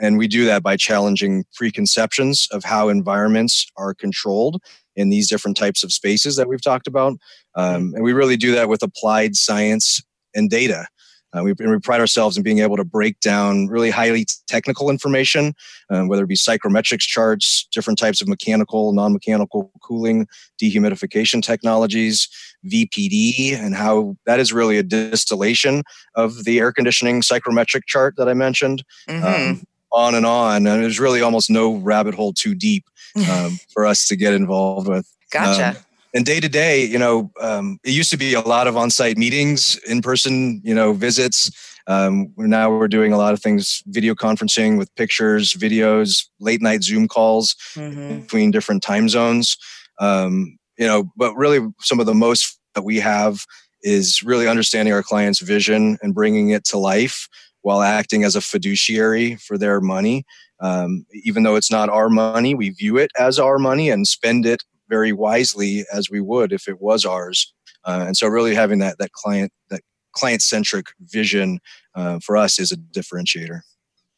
And 0.02 0.18
we 0.18 0.28
do 0.28 0.46
that 0.46 0.63
by 0.63 0.78
challenging 0.78 1.46
preconceptions 1.56 2.48
of 2.52 2.63
how 2.63 2.90
environments 2.90 3.66
are 3.78 3.94
controlled 3.94 4.62
in 4.96 5.10
these 5.10 5.28
different 5.30 5.58
types 5.58 5.84
of 5.84 5.92
spaces 5.92 6.36
that 6.36 6.48
we've 6.48 6.62
talked 6.62 6.88
about. 6.88 7.13
Um, 7.56 7.94
and 7.96 8.04
we 8.04 8.13
really 8.13 8.38
do 8.38 8.54
that 8.54 8.70
with 8.70 8.84
applied 8.84 9.36
science 9.36 10.02
and 10.36 10.50
data. 10.50 10.88
Uh, 11.36 11.44
we, 11.44 11.54
we, 11.54 11.80
pride 11.80 12.00
ourselves 12.00 12.38
in 12.38 12.44
being 12.44 12.60
able 12.60 12.78
to 12.78 12.84
break 12.84 13.20
down 13.20 13.68
really 13.68 13.90
highly 13.90 14.25
technical 14.48 14.90
information, 14.90 15.54
um, 15.90 16.08
whether 16.08 16.24
it 16.24 16.28
be 16.28 16.36
psychrometrics 16.36 17.02
charts, 17.02 17.68
different 17.72 17.98
types 17.98 18.22
of 18.22 18.28
mechanical, 18.28 18.94
non 18.94 19.13
mechanical 19.13 19.72
cooling, 19.82 20.28
dehumidification 20.62 21.42
technologies, 21.42 22.28
VPD, 22.66 23.54
and 23.54 23.75
how 23.75 24.16
that 24.25 24.40
is 24.40 24.54
really 24.54 24.78
a 24.78 24.84
distillation 24.84 25.84
of 26.16 26.44
the 26.44 26.60
air 26.60 26.72
conditioning 26.72 27.22
psychrometric 27.22 27.86
chart 27.88 28.16
that 28.18 28.30
I 28.30 28.34
mentioned. 28.34 28.84
Mm-hmm. 29.10 29.25
Um, 29.25 29.63
on 29.94 30.16
and 30.16 30.25
on. 30.25 30.66
And 30.68 30.84
there's 30.84 31.00
really 31.00 31.22
almost 31.22 31.50
no 31.50 31.75
rabbit 31.75 32.16
hole 32.16 32.34
too 32.34 32.56
deep 32.56 32.86
um, 33.30 33.60
for 33.72 33.86
us 33.86 34.08
to 34.08 34.16
get 34.16 34.34
involved 34.34 34.88
with. 34.88 35.08
Gotcha. 35.32 35.78
And 36.13 36.25
day 36.25 36.39
to 36.39 36.48
day, 36.48 36.86
you 36.86 37.00
know, 37.00 37.32
um, 37.41 37.79
it 37.84 37.91
used 37.91 38.12
to 38.12 38.17
be 38.17 38.36
a 38.36 38.41
lot 38.41 38.67
of 38.67 38.77
on-site 38.77 39.17
meetings, 39.17 39.77
in-person, 39.88 40.62
you 40.63 40.75
know, 40.75 40.93
visits. 40.93 41.50
Um, 41.88 42.32
now 42.38 42.70
we're 42.70 42.88
doing 42.88 43.13
a 43.13 43.17
lot 43.17 43.34
of 43.34 43.41
things, 43.41 43.82
video 43.88 44.13
conferencing 44.13 44.77
with 44.77 44.93
pictures, 44.96 45.53
videos, 45.53 46.27
late 46.39 46.62
night 46.62 46.84
Zoom 46.84 47.08
calls 47.08 47.55
mm-hmm. 47.74 48.22
between 48.22 48.51
different 48.51 48.84
time 48.84 49.10
zones. 49.10 49.58
Um, 50.00 50.58
you 50.77 50.88
know, 50.88 51.12
but 51.17 51.36
really, 51.36 51.67
some 51.82 52.00
of 52.00 52.05
the 52.05 52.13
most 52.13 52.60
that 52.75 52.84
we 52.84 53.00
have 53.00 53.46
is 53.82 54.24
really 54.24 54.48
understanding 54.48 54.93
our 54.93 55.03
client's 55.03 55.39
vision 55.39 55.98
and 56.01 56.13
bringing 56.13 56.50
it 56.50 56.63
to 56.65 56.77
life 56.77 57.27
while 57.62 57.82
acting 57.82 58.24
as 58.24 58.36
a 58.36 58.41
fiduciary 58.41 59.36
for 59.36 59.58
their 59.58 59.82
money. 59.82 60.25
Um, 60.60 61.05
even 61.24 61.43
though 61.43 61.55
it's 61.55 61.72
not 61.72 61.89
our 61.89 62.10
money, 62.10 62.55
we 62.55 62.70
view 62.70 62.98
it 62.98 63.12
as 63.20 63.39
our 63.39 63.58
money 63.58 63.89
and 63.89 64.08
spend 64.08 64.46
it 64.46 64.63
very 64.93 65.12
wisely 65.12 65.85
as 65.91 66.09
we 66.09 66.21
would 66.21 66.51
if 66.53 66.67
it 66.67 66.79
was 66.79 67.03
ours. 67.05 67.51
Uh, 67.83 68.03
and 68.07 68.15
so, 68.15 68.27
really 68.27 68.55
having 68.55 68.79
that 68.79 68.97
that 69.00 69.12
client 69.12 69.51
that 69.71 69.81
client 70.13 70.41
centric 70.41 70.88
vision 71.00 71.59
uh, 71.95 72.19
for 72.25 72.38
us 72.38 72.59
is 72.59 72.71
a 72.71 72.77
differentiator. 72.77 73.62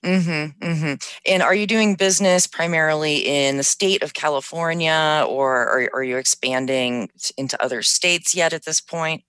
Mm-hmm, 0.03 0.63
mm-hmm. 0.63 0.93
And 1.25 1.41
are 1.41 1.55
you 1.55 1.65
doing 1.65 1.95
business 1.95 2.45
primarily 2.45 3.15
in 3.25 3.57
the 3.57 3.63
state 3.63 4.03
of 4.03 4.13
California, 4.13 5.25
or 5.27 5.55
are, 5.55 5.89
are 5.95 6.03
you 6.03 6.17
expanding 6.17 7.09
into 7.37 7.61
other 7.63 7.81
states 7.81 8.35
yet 8.35 8.53
at 8.53 8.65
this 8.65 8.81
point? 8.81 9.23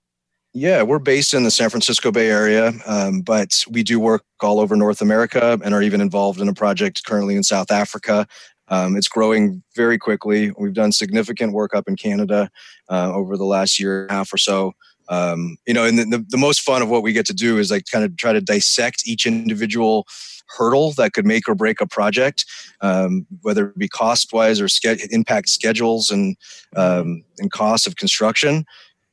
Yeah, 0.59 0.83
we're 0.83 0.99
based 0.99 1.35
in 1.35 1.45
the 1.45 1.51
San 1.51 1.69
Francisco 1.69 2.11
Bay 2.11 2.31
Area, 2.31 2.73
um, 2.87 3.21
but 3.21 3.63
we 3.71 3.83
do 3.83 4.01
work 4.01 4.25
all 4.43 4.59
over 4.59 4.75
North 4.75 5.03
America 5.03 5.59
and 5.63 5.75
are 5.75 5.83
even 5.83 6.01
involved 6.01 6.41
in 6.41 6.49
a 6.49 6.55
project 6.55 7.05
currently 7.05 7.37
in 7.37 7.43
South 7.43 7.71
Africa. 7.71 8.27
Um, 8.69 8.97
it's 8.97 9.09
growing 9.09 9.63
very 9.75 9.99
quickly. 9.99 10.53
We've 10.59 10.75
done 10.75 10.93
significant 10.93 11.53
work 11.53 11.75
up 11.75 11.89
in 11.89 11.97
Canada 11.97 12.51
uh, 12.89 13.13
over 13.13 13.37
the 13.37 13.45
last 13.45 13.79
year 13.79 14.03
and 14.03 14.11
a 14.11 14.15
half 14.15 14.33
or 14.33 14.39
so. 14.39 14.73
Um, 15.09 15.57
you 15.67 15.75
know, 15.75 15.85
and 15.85 15.99
the, 15.99 16.25
the 16.29 16.37
most 16.37 16.61
fun 16.63 16.83
of 16.83 16.89
what 16.89 17.03
we 17.03 17.13
get 17.13 17.27
to 17.27 17.35
do 17.35 17.59
is 17.59 17.71
like 17.71 17.85
kind 17.91 18.05
of 18.05 18.17
try 18.17 18.33
to 18.33 18.41
dissect 18.41 19.07
each 19.07 19.25
individual 19.25 20.07
hurdle 20.49 20.93
that 20.93 21.13
could 21.13 21.27
make 21.27 21.49
or 21.49 21.55
break 21.55 21.81
a 21.81 21.87
project, 21.87 22.45
um, 22.81 23.27
whether 23.43 23.69
it 23.69 23.79
be 23.79 23.89
cost 23.89 24.33
wise 24.33 24.61
or 24.61 24.69
ske- 24.69 25.07
impact 25.11 25.49
schedules 25.49 26.11
and 26.11 26.37
um, 26.75 27.23
and 27.39 27.53
costs 27.53 27.87
of 27.87 27.97
construction 27.97 28.65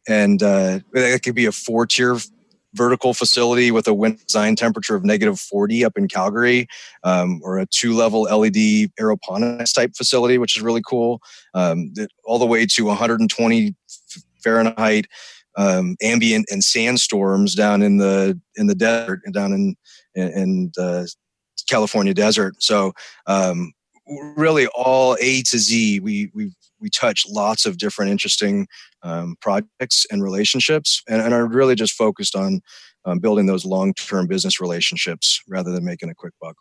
and 0.08 0.44
uh, 0.44 0.80
it 0.94 1.24
could 1.24 1.36
be 1.36 1.46
a 1.46 1.52
four 1.52 1.86
tier 1.86 2.18
vertical 2.74 3.14
facility 3.14 3.72
with 3.72 3.88
a 3.88 3.94
wind 3.94 4.20
design 4.26 4.56
temperature 4.56 4.96
of 4.96 5.04
negative 5.04 5.40
40 5.40 5.86
up 5.86 5.98
in 5.98 6.08
Calgary, 6.08 6.68
um, 7.04 7.40
or 7.44 7.60
a 7.60 7.66
two 7.66 7.94
level 7.94 8.24
LED 8.24 8.90
aeroponics 9.00 9.74
type 9.74 9.92
facility, 9.96 10.38
which 10.38 10.58
is 10.58 10.64
really 10.64 10.82
cool, 10.88 11.22
um, 11.54 11.94
all 12.26 12.40
the 12.40 12.46
way 12.46 12.66
to 12.66 12.86
120 12.86 13.76
Fahrenheit 14.44 15.08
um, 15.56 15.96
ambient 16.02 16.48
and 16.50 16.64
sandstorms 16.64 17.56
down 17.56 17.82
in 17.82 17.98
the 17.98 18.40
in 18.56 18.68
the 18.68 18.76
desert 18.76 19.22
and 19.26 19.34
down 19.34 19.54
in 19.54 19.76
in, 20.16 20.72
in 20.78 21.06
California 21.70 22.14
desert. 22.14 22.56
So 22.60 22.94
um, 23.28 23.74
really 24.08 24.68
all 24.68 25.18
A 25.20 25.42
to 25.44 25.58
Z. 25.58 26.00
We 26.00 26.32
we 26.34 26.52
we 26.80 26.90
touch 26.90 27.24
lots 27.28 27.66
of 27.66 27.78
different 27.78 28.12
interesting 28.12 28.68
um, 29.04 29.36
projects 29.40 30.06
and 30.12 30.22
relationships, 30.22 31.02
and, 31.08 31.22
and, 31.22 31.34
are 31.34 31.46
really 31.46 31.76
just 31.76 31.94
focused 31.94 32.36
on 32.36 32.62
um, 33.06 33.20
building 33.20 33.46
those 33.46 33.66
long-term 33.66 34.28
business 34.28 34.60
relationships 34.60 35.42
rather 35.48 35.72
than 35.72 35.86
making 35.86 36.10
a 36.10 36.16
quick 36.16 36.34
buck. 36.42 36.56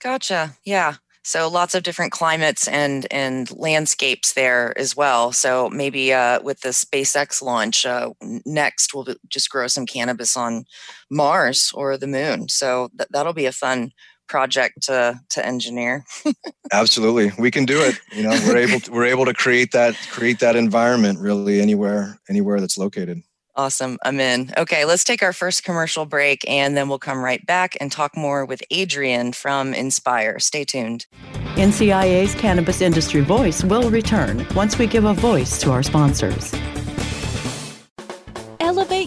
Gotcha. 0.00 0.56
Yeah. 0.64 0.96
So 1.24 1.48
lots 1.48 1.76
of 1.76 1.84
different 1.84 2.10
climates 2.10 2.66
and 2.66 3.06
and 3.12 3.48
landscapes 3.52 4.32
there 4.32 4.76
as 4.76 4.96
well. 4.96 5.30
So 5.30 5.70
maybe 5.70 6.12
uh, 6.12 6.42
with 6.42 6.60
the 6.60 6.70
SpaceX 6.70 7.40
launch 7.40 7.86
uh, 7.86 8.10
next, 8.44 8.92
we'll 8.92 9.06
just 9.28 9.48
grow 9.48 9.68
some 9.68 9.86
cannabis 9.86 10.36
on 10.36 10.64
Mars 11.10 11.70
or 11.74 11.96
the 11.96 12.08
moon. 12.08 12.48
So 12.48 12.88
th- 12.98 13.08
that'll 13.12 13.32
be 13.32 13.46
a 13.46 13.52
fun 13.52 13.92
project 14.32 14.82
to 14.84 15.20
to 15.28 15.46
engineer. 15.46 16.04
Absolutely, 16.72 17.30
we 17.38 17.50
can 17.50 17.66
do 17.66 17.78
it. 17.82 18.00
You 18.16 18.22
know, 18.22 18.30
we're 18.46 18.56
able 18.56 18.80
to, 18.80 18.90
we're 18.90 19.04
able 19.04 19.26
to 19.26 19.34
create 19.34 19.72
that 19.72 19.94
create 20.10 20.40
that 20.40 20.56
environment 20.56 21.18
really 21.20 21.60
anywhere 21.60 22.18
anywhere 22.28 22.58
that's 22.58 22.78
located. 22.78 23.22
Awesome. 23.54 23.98
I'm 24.02 24.18
in. 24.18 24.50
Okay, 24.56 24.86
let's 24.86 25.04
take 25.04 25.22
our 25.22 25.34
first 25.34 25.62
commercial 25.62 26.06
break 26.06 26.48
and 26.48 26.74
then 26.74 26.88
we'll 26.88 26.98
come 26.98 27.22
right 27.22 27.44
back 27.44 27.76
and 27.82 27.92
talk 27.92 28.16
more 28.16 28.46
with 28.46 28.62
Adrian 28.70 29.34
from 29.34 29.74
Inspire. 29.74 30.38
Stay 30.38 30.64
tuned. 30.64 31.04
NCIA's 31.56 32.34
Cannabis 32.34 32.80
Industry 32.80 33.20
Voice 33.20 33.62
will 33.62 33.90
return 33.90 34.46
once 34.54 34.78
we 34.78 34.86
give 34.86 35.04
a 35.04 35.12
voice 35.12 35.60
to 35.60 35.70
our 35.70 35.82
sponsors. 35.82 36.54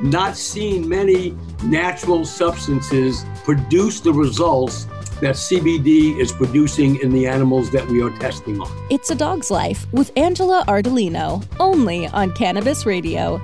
not 0.00 0.36
seen 0.36 0.88
many 0.88 1.36
natural 1.64 2.24
substances 2.24 3.24
produce 3.44 4.00
the 4.00 4.12
results 4.12 4.84
that 5.20 5.34
CBD 5.34 6.16
is 6.18 6.30
producing 6.30 7.00
in 7.00 7.10
the 7.10 7.26
animals 7.26 7.70
that 7.70 7.86
we 7.88 8.00
are 8.02 8.10
testing 8.18 8.60
on. 8.60 8.86
It's 8.90 9.10
a 9.10 9.14
Dog's 9.14 9.50
Life 9.50 9.86
with 9.92 10.12
Angela 10.16 10.64
Ardolino, 10.68 11.44
only 11.58 12.06
on 12.08 12.32
Cannabis 12.32 12.86
Radio. 12.86 13.40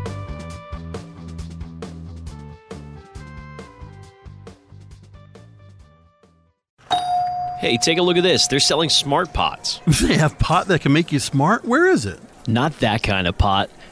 Hey, 7.59 7.79
take 7.79 7.97
a 7.97 8.03
look 8.03 8.19
at 8.19 8.23
this. 8.23 8.47
They're 8.47 8.61
selling 8.61 8.91
smart 8.91 9.33
pots. 9.33 9.81
They 10.03 10.19
have 10.19 10.39
pot 10.39 10.69
that 10.69 10.83
can 10.83 10.93
make 10.93 11.11
you 11.11 11.19
smart? 11.19 11.65
Where 11.65 11.89
is 11.89 12.05
it? 12.05 12.21
Not 12.47 12.79
that 12.81 13.03
kind 13.03 13.27
of 13.27 13.39
pot. 13.39 13.71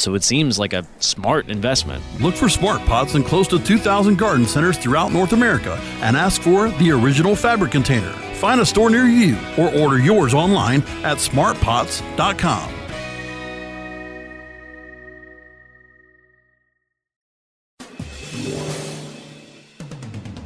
so 0.00 0.14
it 0.14 0.22
seems 0.22 0.58
like 0.58 0.72
a 0.72 0.86
smart 0.98 1.48
investment. 1.48 2.02
Look 2.20 2.34
for 2.34 2.48
smart 2.48 2.80
pots 2.86 3.14
in 3.14 3.22
close 3.22 3.48
to 3.48 3.58
2,000 3.58 4.18
garden 4.18 4.46
centers 4.46 4.78
throughout 4.78 5.12
North 5.12 5.32
America 5.32 5.78
and 6.00 6.16
ask 6.16 6.42
for 6.42 6.70
the 6.70 6.90
original 6.90 7.36
fabric 7.36 7.72
container. 7.72 8.12
Find 8.36 8.60
a 8.60 8.66
store 8.66 8.90
near 8.90 9.06
you 9.06 9.36
or 9.58 9.74
order 9.74 9.98
yours 9.98 10.34
online 10.34 10.82
at 11.04 11.18
smartpots.com. 11.18 12.82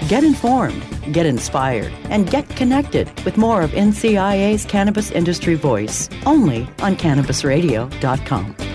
Get 0.08 0.22
informed, 0.22 0.84
get 1.12 1.26
inspired, 1.26 1.92
and 2.10 2.30
get 2.30 2.48
connected 2.50 3.10
with 3.24 3.36
more 3.36 3.62
of 3.62 3.72
NCIA's 3.72 4.64
Cannabis 4.64 5.10
Industry 5.10 5.54
Voice 5.54 6.08
only 6.24 6.62
on 6.80 6.94
CannabisRadio.com. 6.94 8.65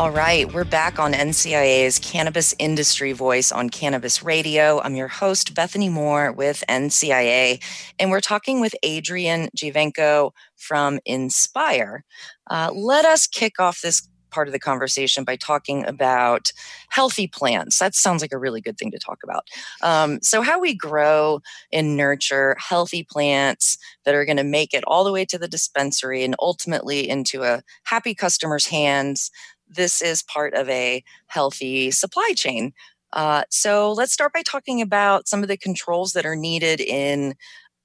All 0.00 0.10
right, 0.10 0.50
we're 0.50 0.64
back 0.64 0.98
on 0.98 1.12
NCIA's 1.12 1.98
Cannabis 1.98 2.54
Industry 2.58 3.12
Voice 3.12 3.52
on 3.52 3.68
Cannabis 3.68 4.22
Radio. 4.22 4.80
I'm 4.80 4.96
your 4.96 5.08
host, 5.08 5.54
Bethany 5.54 5.90
Moore 5.90 6.32
with 6.32 6.64
NCIA, 6.70 7.62
and 7.98 8.10
we're 8.10 8.22
talking 8.22 8.62
with 8.62 8.74
Adrian 8.82 9.50
Giovenco 9.54 10.30
from 10.56 11.00
Inspire. 11.04 12.04
Uh, 12.50 12.70
let 12.74 13.04
us 13.04 13.26
kick 13.26 13.60
off 13.60 13.82
this 13.82 14.08
part 14.30 14.48
of 14.48 14.52
the 14.52 14.58
conversation 14.58 15.22
by 15.24 15.36
talking 15.36 15.84
about 15.86 16.52
healthy 16.88 17.26
plants. 17.26 17.78
That 17.78 17.94
sounds 17.94 18.22
like 18.22 18.32
a 18.32 18.38
really 18.38 18.62
good 18.62 18.78
thing 18.78 18.90
to 18.92 18.98
talk 18.98 19.18
about. 19.22 19.48
Um, 19.82 20.22
so, 20.22 20.40
how 20.40 20.58
we 20.58 20.74
grow 20.74 21.40
and 21.72 21.96
nurture 21.96 22.56
healthy 22.58 23.04
plants 23.04 23.76
that 24.04 24.14
are 24.14 24.24
going 24.24 24.38
to 24.38 24.44
make 24.44 24.72
it 24.72 24.84
all 24.86 25.04
the 25.04 25.12
way 25.12 25.26
to 25.26 25.38
the 25.38 25.48
dispensary 25.48 26.24
and 26.24 26.34
ultimately 26.40 27.06
into 27.08 27.42
a 27.42 27.62
happy 27.84 28.14
customer's 28.14 28.66
hands. 28.66 29.30
This 29.70 30.02
is 30.02 30.22
part 30.22 30.54
of 30.54 30.68
a 30.68 31.02
healthy 31.26 31.90
supply 31.90 32.32
chain. 32.36 32.72
Uh, 33.12 33.42
so 33.50 33.92
let's 33.92 34.12
start 34.12 34.32
by 34.32 34.42
talking 34.42 34.80
about 34.80 35.28
some 35.28 35.42
of 35.42 35.48
the 35.48 35.56
controls 35.56 36.12
that 36.12 36.26
are 36.26 36.36
needed 36.36 36.80
in 36.80 37.34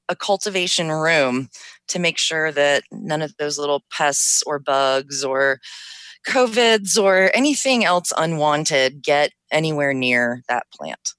a 0.09 0.15
cultivation 0.15 0.91
room 0.91 1.49
to 1.87 1.99
make 1.99 2.17
sure 2.17 2.51
that 2.51 2.83
none 2.91 3.21
of 3.21 3.35
those 3.37 3.57
little 3.57 3.83
pests 3.91 4.43
or 4.45 4.59
bugs 4.59 5.23
or 5.23 5.59
COVIDs 6.27 7.01
or 7.01 7.31
anything 7.33 7.85
else 7.85 8.11
unwanted 8.17 9.01
get 9.01 9.31
anywhere 9.51 9.93
near 9.93 10.43
that 10.47 10.65
plant? 10.71 11.13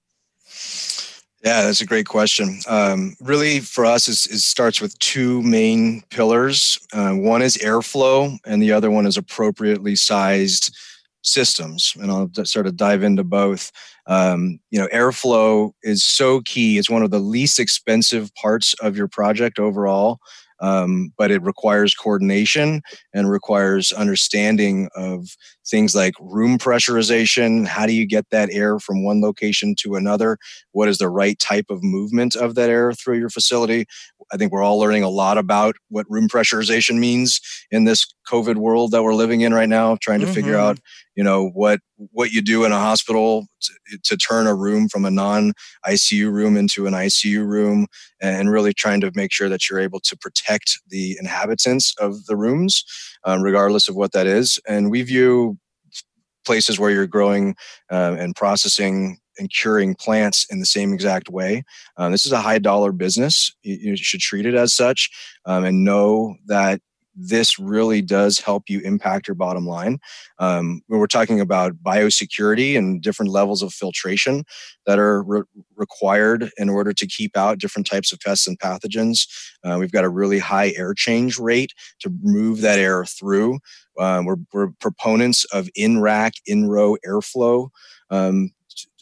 Yeah, 1.46 1.62
that's 1.62 1.80
a 1.80 1.86
great 1.86 2.08
question. 2.08 2.58
Um, 2.66 3.14
really, 3.20 3.60
for 3.60 3.86
us, 3.86 4.08
it 4.08 4.40
starts 4.40 4.80
with 4.80 4.98
two 4.98 5.40
main 5.42 6.02
pillars. 6.10 6.76
Uh, 6.92 7.12
one 7.12 7.40
is 7.40 7.56
airflow, 7.58 8.36
and 8.44 8.60
the 8.60 8.72
other 8.72 8.90
one 8.90 9.06
is 9.06 9.16
appropriately 9.16 9.94
sized 9.94 10.76
systems. 11.22 11.94
And 12.00 12.10
I'll 12.10 12.28
sort 12.42 12.66
of 12.66 12.76
dive 12.76 13.04
into 13.04 13.22
both. 13.22 13.70
Um, 14.08 14.58
you 14.72 14.80
know, 14.80 14.88
airflow 14.88 15.70
is 15.84 16.02
so 16.02 16.40
key. 16.40 16.78
It's 16.78 16.90
one 16.90 17.04
of 17.04 17.12
the 17.12 17.20
least 17.20 17.60
expensive 17.60 18.34
parts 18.34 18.74
of 18.80 18.96
your 18.96 19.06
project 19.06 19.60
overall 19.60 20.18
um, 20.60 21.12
but 21.16 21.30
it 21.30 21.42
requires 21.42 21.94
coordination 21.94 22.82
and 23.12 23.30
requires 23.30 23.92
understanding 23.92 24.88
of 24.94 25.28
things 25.68 25.94
like 25.94 26.14
room 26.20 26.58
pressurization. 26.58 27.66
How 27.66 27.86
do 27.86 27.92
you 27.92 28.06
get 28.06 28.26
that 28.30 28.50
air 28.52 28.78
from 28.78 29.04
one 29.04 29.20
location 29.20 29.74
to 29.80 29.96
another? 29.96 30.38
What 30.72 30.88
is 30.88 30.98
the 30.98 31.08
right 31.08 31.38
type 31.38 31.66
of 31.70 31.82
movement 31.82 32.36
of 32.36 32.54
that 32.54 32.70
air 32.70 32.92
through 32.92 33.18
your 33.18 33.30
facility? 33.30 33.86
I 34.32 34.36
think 34.36 34.52
we're 34.52 34.62
all 34.62 34.78
learning 34.78 35.02
a 35.02 35.08
lot 35.08 35.38
about 35.38 35.76
what 35.88 36.06
room 36.08 36.28
pressurization 36.28 36.98
means 36.98 37.40
in 37.70 37.84
this 37.84 38.06
COVID 38.28 38.56
world 38.56 38.90
that 38.90 39.02
we're 39.02 39.14
living 39.14 39.42
in 39.42 39.54
right 39.54 39.68
now, 39.68 39.96
trying 40.00 40.20
to 40.20 40.26
mm-hmm. 40.26 40.34
figure 40.34 40.56
out, 40.56 40.78
you 41.16 41.24
know, 41.24 41.48
what 41.48 41.80
what 41.96 42.30
you 42.30 42.42
do 42.42 42.64
in 42.64 42.72
a 42.72 42.78
hospital 42.78 43.46
to, 43.62 43.98
to 44.04 44.16
turn 44.16 44.46
a 44.46 44.54
room 44.54 44.88
from 44.88 45.04
a 45.04 45.10
non 45.10 45.52
ICU 45.86 46.30
room 46.30 46.56
into 46.56 46.86
an 46.86 46.92
ICU 46.92 47.44
room, 47.44 47.86
and 48.20 48.50
really 48.50 48.74
trying 48.74 49.00
to 49.00 49.10
make 49.14 49.32
sure 49.32 49.48
that 49.48 49.68
you're 49.68 49.80
able 49.80 50.00
to 50.00 50.16
protect 50.16 50.78
the 50.88 51.16
inhabitants 51.18 51.94
of 51.98 52.26
the 52.26 52.36
rooms, 52.36 52.84
um, 53.24 53.42
regardless 53.42 53.88
of 53.88 53.96
what 53.96 54.12
that 54.12 54.26
is. 54.26 54.60
And 54.68 54.90
we 54.90 55.02
view 55.02 55.58
places 56.44 56.78
where 56.78 56.90
you're 56.90 57.06
growing 57.06 57.56
uh, 57.90 58.16
and 58.18 58.36
processing 58.36 59.18
and 59.38 59.50
curing 59.50 59.94
plants 59.94 60.46
in 60.50 60.60
the 60.60 60.66
same 60.66 60.94
exact 60.94 61.28
way. 61.28 61.62
Um, 61.96 62.12
this 62.12 62.24
is 62.24 62.32
a 62.32 62.40
high 62.40 62.58
dollar 62.58 62.92
business. 62.92 63.54
You, 63.62 63.90
you 63.90 63.96
should 63.96 64.20
treat 64.20 64.46
it 64.46 64.54
as 64.54 64.74
such 64.74 65.10
um, 65.44 65.64
and 65.64 65.84
know 65.84 66.36
that 66.46 66.80
this 67.16 67.58
really 67.58 68.02
does 68.02 68.38
help 68.38 68.64
you 68.68 68.80
impact 68.80 69.26
your 69.26 69.34
bottom 69.34 69.66
line. 69.66 69.98
Um, 70.38 70.82
when 70.86 71.00
we're 71.00 71.06
talking 71.06 71.40
about 71.40 71.82
biosecurity 71.82 72.76
and 72.76 73.00
different 73.00 73.32
levels 73.32 73.62
of 73.62 73.72
filtration 73.72 74.44
that 74.84 74.98
are 74.98 75.22
re- 75.22 75.42
required 75.74 76.50
in 76.58 76.68
order 76.68 76.92
to 76.92 77.06
keep 77.06 77.36
out 77.36 77.58
different 77.58 77.86
types 77.86 78.12
of 78.12 78.20
pests 78.20 78.46
and 78.46 78.58
pathogens, 78.58 79.26
uh, 79.64 79.76
we've 79.78 79.92
got 79.92 80.04
a 80.04 80.10
really 80.10 80.38
high 80.38 80.72
air 80.76 80.92
change 80.94 81.38
rate 81.38 81.72
to 82.00 82.12
move 82.22 82.60
that 82.60 82.78
air 82.78 83.04
through. 83.04 83.58
Um, 83.98 84.26
we're, 84.26 84.36
we're, 84.52 84.68
proponents 84.78 85.44
of 85.46 85.70
in 85.74 86.00
rack, 86.00 86.34
in 86.44 86.68
row 86.68 86.96
airflow 87.06 87.70
um, 88.10 88.50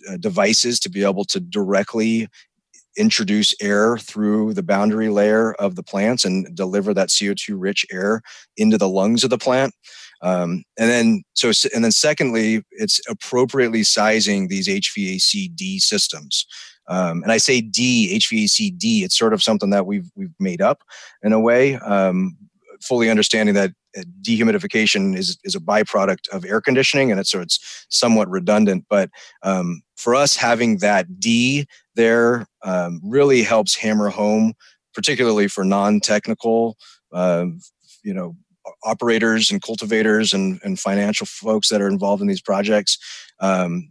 uh, 0.08 0.16
devices 0.18 0.78
to 0.80 0.90
be 0.90 1.02
able 1.02 1.24
to 1.24 1.40
directly 1.40 2.28
introduce 2.96 3.54
air 3.60 3.98
through 3.98 4.54
the 4.54 4.62
boundary 4.62 5.08
layer 5.08 5.54
of 5.54 5.76
the 5.76 5.82
plants 5.82 6.24
and 6.24 6.54
deliver 6.54 6.94
that 6.94 7.08
CO2 7.08 7.54
rich 7.56 7.86
air 7.90 8.22
into 8.56 8.78
the 8.78 8.88
lungs 8.88 9.24
of 9.24 9.30
the 9.30 9.38
plant. 9.38 9.74
Um, 10.22 10.64
and 10.78 10.90
then, 10.90 11.22
so, 11.34 11.52
and 11.74 11.84
then 11.84 11.92
secondly, 11.92 12.62
it's 12.70 13.00
appropriately 13.08 13.82
sizing 13.82 14.48
these 14.48 14.68
HVAC 14.68 15.54
D 15.54 15.78
systems. 15.78 16.46
Um, 16.88 17.22
and 17.22 17.32
I 17.32 17.38
say 17.38 17.60
D, 17.60 18.18
HVAC 18.18 18.76
D, 18.78 19.04
it's 19.04 19.18
sort 19.18 19.32
of 19.32 19.42
something 19.42 19.70
that 19.70 19.86
we've, 19.86 20.10
we've 20.14 20.34
made 20.38 20.60
up 20.60 20.82
in 21.22 21.32
a 21.32 21.40
way, 21.40 21.76
um, 21.76 22.36
fully 22.84 23.10
understanding 23.10 23.54
that 23.54 23.70
uh, 23.96 24.02
dehumidification 24.22 25.16
is, 25.16 25.38
is 25.44 25.54
a 25.54 25.60
byproduct 25.60 26.28
of 26.32 26.44
air 26.44 26.60
conditioning 26.60 27.10
and 27.10 27.20
it's 27.20 27.30
so 27.30 27.40
it's 27.40 27.86
somewhat 27.88 28.28
redundant 28.28 28.84
but 28.88 29.10
um, 29.42 29.82
for 29.96 30.14
us 30.14 30.36
having 30.36 30.78
that 30.78 31.20
d 31.20 31.66
there 31.94 32.46
um, 32.62 33.00
really 33.02 33.42
helps 33.42 33.76
hammer 33.76 34.08
home 34.08 34.54
particularly 34.94 35.48
for 35.48 35.64
non-technical 35.64 36.76
uh, 37.12 37.46
you 38.02 38.14
know 38.14 38.36
operators 38.84 39.50
and 39.50 39.62
cultivators 39.62 40.32
and, 40.32 40.60
and 40.64 40.78
financial 40.78 41.26
folks 41.26 41.68
that 41.68 41.82
are 41.82 41.88
involved 41.88 42.22
in 42.22 42.28
these 42.28 42.40
projects 42.40 42.98
um, 43.40 43.88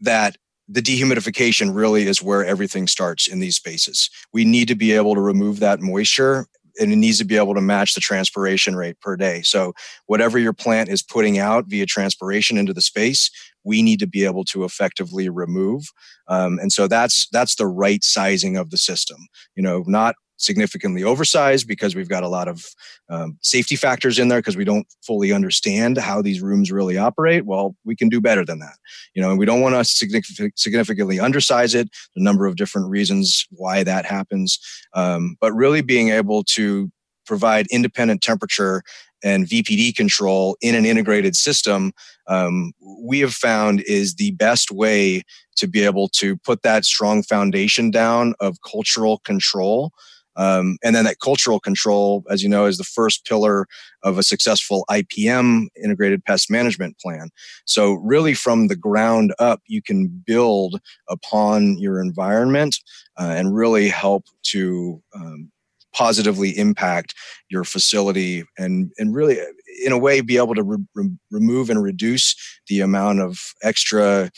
that 0.00 0.36
the 0.68 0.82
dehumidification 0.82 1.74
really 1.74 2.06
is 2.06 2.22
where 2.22 2.44
everything 2.44 2.86
starts 2.86 3.26
in 3.26 3.40
these 3.40 3.56
spaces. 3.56 4.10
We 4.32 4.44
need 4.44 4.68
to 4.68 4.74
be 4.74 4.92
able 4.92 5.14
to 5.14 5.20
remove 5.20 5.60
that 5.60 5.80
moisture 5.80 6.46
and 6.80 6.92
it 6.92 6.96
needs 6.96 7.18
to 7.18 7.24
be 7.24 7.36
able 7.36 7.54
to 7.54 7.60
match 7.60 7.94
the 7.94 8.00
transpiration 8.00 8.76
rate 8.76 9.00
per 9.00 9.16
day. 9.16 9.42
So 9.42 9.72
whatever 10.06 10.38
your 10.38 10.52
plant 10.52 10.88
is 10.88 11.02
putting 11.02 11.38
out 11.38 11.66
via 11.66 11.86
transpiration 11.86 12.56
into 12.56 12.72
the 12.72 12.82
space, 12.82 13.30
we 13.64 13.82
need 13.82 14.00
to 14.00 14.06
be 14.06 14.24
able 14.24 14.44
to 14.46 14.64
effectively 14.64 15.28
remove. 15.28 15.84
Um, 16.28 16.58
and 16.58 16.72
so 16.72 16.88
that's 16.88 17.28
that's 17.30 17.56
the 17.56 17.66
right 17.66 18.02
sizing 18.02 18.56
of 18.56 18.70
the 18.70 18.78
system. 18.78 19.18
You 19.54 19.62
know, 19.62 19.84
not 19.86 20.14
significantly 20.38 21.04
oversized 21.04 21.68
because 21.68 21.94
we've 21.94 22.08
got 22.08 22.22
a 22.22 22.28
lot 22.28 22.48
of 22.48 22.64
um, 23.10 23.36
safety 23.42 23.76
factors 23.76 24.18
in 24.18 24.28
there 24.28 24.38
because 24.38 24.56
we 24.56 24.64
don't 24.64 24.86
fully 25.02 25.32
understand 25.32 25.98
how 25.98 26.22
these 26.22 26.40
rooms 26.40 26.72
really 26.72 26.96
operate. 26.96 27.44
Well 27.44 27.76
we 27.84 27.94
can 27.94 28.08
do 28.08 28.20
better 28.20 28.44
than 28.44 28.60
that. 28.60 28.76
You 29.14 29.22
know 29.22 29.30
and 29.30 29.38
we 29.38 29.46
don't 29.46 29.60
want 29.60 29.74
to 29.74 29.84
significantly 29.84 31.18
undersize 31.18 31.74
it. 31.74 31.88
A 32.16 32.22
number 32.22 32.46
of 32.46 32.56
different 32.56 32.88
reasons 32.88 33.46
why 33.50 33.82
that 33.84 34.04
happens. 34.06 34.58
Um, 34.94 35.36
but 35.40 35.52
really 35.52 35.82
being 35.82 36.10
able 36.10 36.44
to 36.44 36.90
provide 37.26 37.66
independent 37.70 38.22
temperature 38.22 38.82
and 39.22 39.46
VPD 39.46 39.94
control 39.94 40.56
in 40.60 40.74
an 40.74 40.86
integrated 40.86 41.34
system, 41.34 41.92
um, 42.28 42.72
we 43.00 43.20
have 43.20 43.34
found 43.34 43.80
is 43.80 44.14
the 44.14 44.30
best 44.32 44.70
way 44.70 45.22
to 45.56 45.66
be 45.66 45.84
able 45.84 46.08
to 46.08 46.36
put 46.38 46.62
that 46.62 46.84
strong 46.84 47.22
foundation 47.22 47.90
down 47.90 48.34
of 48.40 48.58
cultural 48.62 49.18
control 49.24 49.92
um, 50.38 50.78
and 50.84 50.94
then 50.94 51.04
that 51.04 51.18
cultural 51.20 51.58
control, 51.58 52.24
as 52.30 52.42
you 52.42 52.48
know, 52.48 52.64
is 52.64 52.78
the 52.78 52.84
first 52.84 53.26
pillar 53.26 53.66
of 54.04 54.16
a 54.16 54.22
successful 54.22 54.84
IPM 54.88 55.66
integrated 55.82 56.24
pest 56.24 56.50
management 56.50 56.98
plan. 57.00 57.30
So, 57.66 57.94
really, 57.94 58.34
from 58.34 58.68
the 58.68 58.76
ground 58.76 59.34
up, 59.40 59.60
you 59.66 59.82
can 59.82 60.06
build 60.26 60.80
upon 61.08 61.78
your 61.78 62.00
environment 62.00 62.76
uh, 63.18 63.34
and 63.36 63.54
really 63.54 63.88
help 63.88 64.26
to 64.44 65.02
um, 65.12 65.50
positively 65.92 66.56
impact 66.56 67.14
your 67.48 67.64
facility 67.64 68.44
and, 68.56 68.92
and 68.98 69.14
really, 69.14 69.38
in 69.84 69.90
a 69.90 69.98
way, 69.98 70.20
be 70.20 70.36
able 70.36 70.54
to 70.54 70.62
re- 70.62 70.84
re- 70.94 71.10
remove 71.32 71.68
and 71.68 71.82
reduce 71.82 72.36
the 72.68 72.80
amount 72.80 73.20
of 73.20 73.40
extra, 73.64 74.30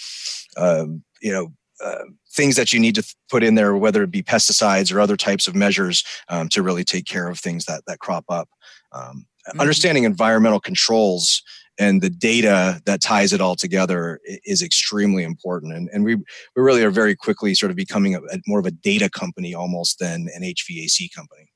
uh, 0.57 0.87
you 1.21 1.31
know, 1.31 1.49
uh, 1.85 2.05
things 2.33 2.57
that 2.57 2.73
you 2.73 2.81
need 2.81 2.95
to 2.95 3.15
put 3.29 3.43
in 3.43 3.55
there, 3.55 3.77
whether 3.77 4.03
it 4.03 4.11
be 4.11 4.23
pesticides 4.23 4.95
or 4.95 5.01
other 5.01 5.17
types 5.17 5.49
of 5.49 5.55
measures 5.55 6.05
um, 6.29 6.49
to 6.49 6.63
really 6.63 6.85
take 6.85 7.07
care 7.07 7.29
of 7.29 7.39
things 7.39 7.65
that, 7.65 7.83
that 7.87 7.99
crop 7.99 8.25
up. 8.29 8.49
Um, 8.93 9.27
mm-hmm. 9.49 9.61
Understanding 9.61 10.05
environmental 10.05 10.61
controls 10.61 11.43
and 11.79 12.03
the 12.03 12.11
data 12.11 12.81
that 12.85 13.01
ties 13.01 13.33
it 13.33 13.41
all 13.41 13.57
together 13.57 14.21
is 14.45 14.63
extremely 14.63 15.25
important. 15.25 15.73
And, 15.75 15.89
and 15.93 16.05
we, 16.05 16.17
we 16.17 16.25
really 16.57 16.85
are 16.85 16.91
very 16.91 17.17
quickly 17.17 17.55
sort 17.55 17.71
of 17.71 17.77
becoming 17.77 18.15
a, 18.15 18.19
a 18.19 18.39
more 18.47 18.61
of 18.61 18.67
a 18.67 18.71
data 18.71 19.09
company 19.09 19.55
almost 19.55 19.99
than 19.99 20.29
an 20.35 20.43
HVAC 20.43 21.13
company. 21.15 21.50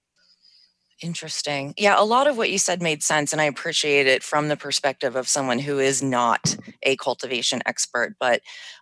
Interesting. 1.04 1.74
Yeah, 1.76 2.00
a 2.00 2.02
lot 2.02 2.26
of 2.26 2.38
what 2.38 2.48
you 2.50 2.56
said 2.56 2.80
made 2.80 3.02
sense, 3.02 3.32
and 3.34 3.42
I 3.42 3.44
appreciate 3.44 4.06
it 4.06 4.22
from 4.22 4.48
the 4.48 4.56
perspective 4.56 5.16
of 5.16 5.28
someone 5.28 5.58
who 5.58 5.78
is 5.78 6.02
not 6.02 6.56
a 6.82 6.96
cultivation 6.96 7.60
expert. 7.66 8.16
But 8.18 8.40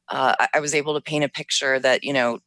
uh, 0.08 0.36
I, 0.54 0.60
was 0.60 0.72
able 0.72 0.94
to 0.94 1.00
paint 1.00 1.24
a 1.24 1.28
picture 1.28 1.80
that 1.80 2.04
you 2.04 2.12
know 2.12 2.38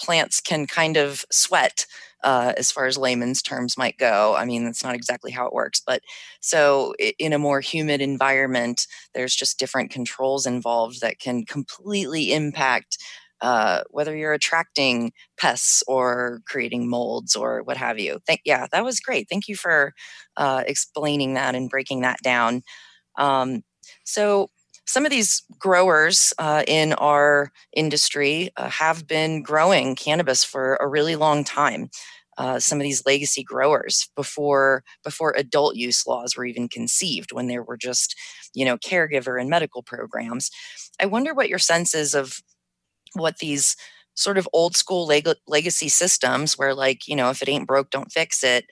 plants 0.00 0.40
can 0.40 0.66
kind 0.66 0.96
of 0.96 1.26
sweat, 1.30 1.84
uh, 2.24 2.54
as 2.56 2.72
far 2.72 2.86
as 2.86 2.96
layman's 2.96 3.42
terms 3.42 3.76
might 3.76 3.98
go. 3.98 4.34
I 4.34 4.46
mean, 4.46 4.64
that's 4.64 4.82
not 4.82 4.94
exactly 4.94 5.30
how 5.30 5.46
it 5.46 5.52
works, 5.52 5.82
but 5.86 6.00
so 6.40 6.94
in 7.18 7.34
a 7.34 7.38
more 7.38 7.60
humid 7.60 8.00
environment, 8.00 8.86
there's 9.12 9.36
just 9.36 9.58
different 9.58 9.90
controls 9.90 10.46
involved 10.46 11.02
that 11.02 11.18
can 11.18 11.44
completely 11.44 12.32
impact 12.32 12.96
uh, 13.42 13.82
whether 13.90 14.16
you're 14.16 14.32
attracting 14.32 15.12
pests 15.36 15.82
or 15.88 16.40
creating 16.46 16.88
molds 16.88 17.36
or 17.36 17.62
what 17.64 17.76
have 17.76 17.98
you. 17.98 18.20
Thank, 18.26 18.40
yeah, 18.44 18.66
that 18.72 18.84
was 18.84 19.00
great. 19.00 19.26
Thank 19.28 19.48
you 19.48 19.56
for 19.56 19.92
uh, 20.36 20.62
explaining 20.66 21.34
that 21.34 21.54
and 21.54 21.68
breaking 21.68 22.02
that 22.02 22.18
down. 22.22 22.62
Um, 23.18 23.62
so 24.04 24.50
some 24.86 25.04
of 25.04 25.10
these 25.10 25.42
growers 25.58 26.32
uh, 26.38 26.64
in 26.66 26.92
our 26.94 27.52
industry 27.74 28.50
uh, 28.56 28.68
have 28.68 29.06
been 29.06 29.42
growing 29.42 29.96
cannabis 29.96 30.44
for 30.44 30.76
a 30.80 30.88
really 30.88 31.16
long 31.16 31.44
time. 31.44 31.90
Uh, 32.38 32.58
some 32.58 32.78
of 32.78 32.82
these 32.82 33.04
legacy 33.04 33.42
growers 33.42 34.08
before 34.16 34.82
before 35.04 35.34
adult 35.36 35.76
use 35.76 36.06
laws 36.06 36.34
were 36.36 36.46
even 36.46 36.66
conceived 36.66 37.30
when 37.32 37.46
there 37.46 37.62
were 37.62 37.76
just 37.76 38.16
you 38.54 38.64
know 38.64 38.78
caregiver 38.78 39.38
and 39.38 39.50
medical 39.50 39.82
programs 39.82 40.50
i 40.98 41.04
wonder 41.04 41.34
what 41.34 41.50
your 41.50 41.58
sense 41.58 41.94
is 41.94 42.14
of 42.14 42.40
what 43.14 43.38
these 43.38 43.76
sort 44.14 44.38
of 44.38 44.48
old 44.52 44.76
school 44.76 45.06
leg- 45.06 45.28
legacy 45.46 45.88
systems 45.88 46.58
where 46.58 46.74
like 46.74 47.08
you 47.08 47.16
know 47.16 47.30
if 47.30 47.40
it 47.40 47.48
ain't 47.48 47.66
broke 47.66 47.90
don't 47.90 48.12
fix 48.12 48.44
it 48.44 48.66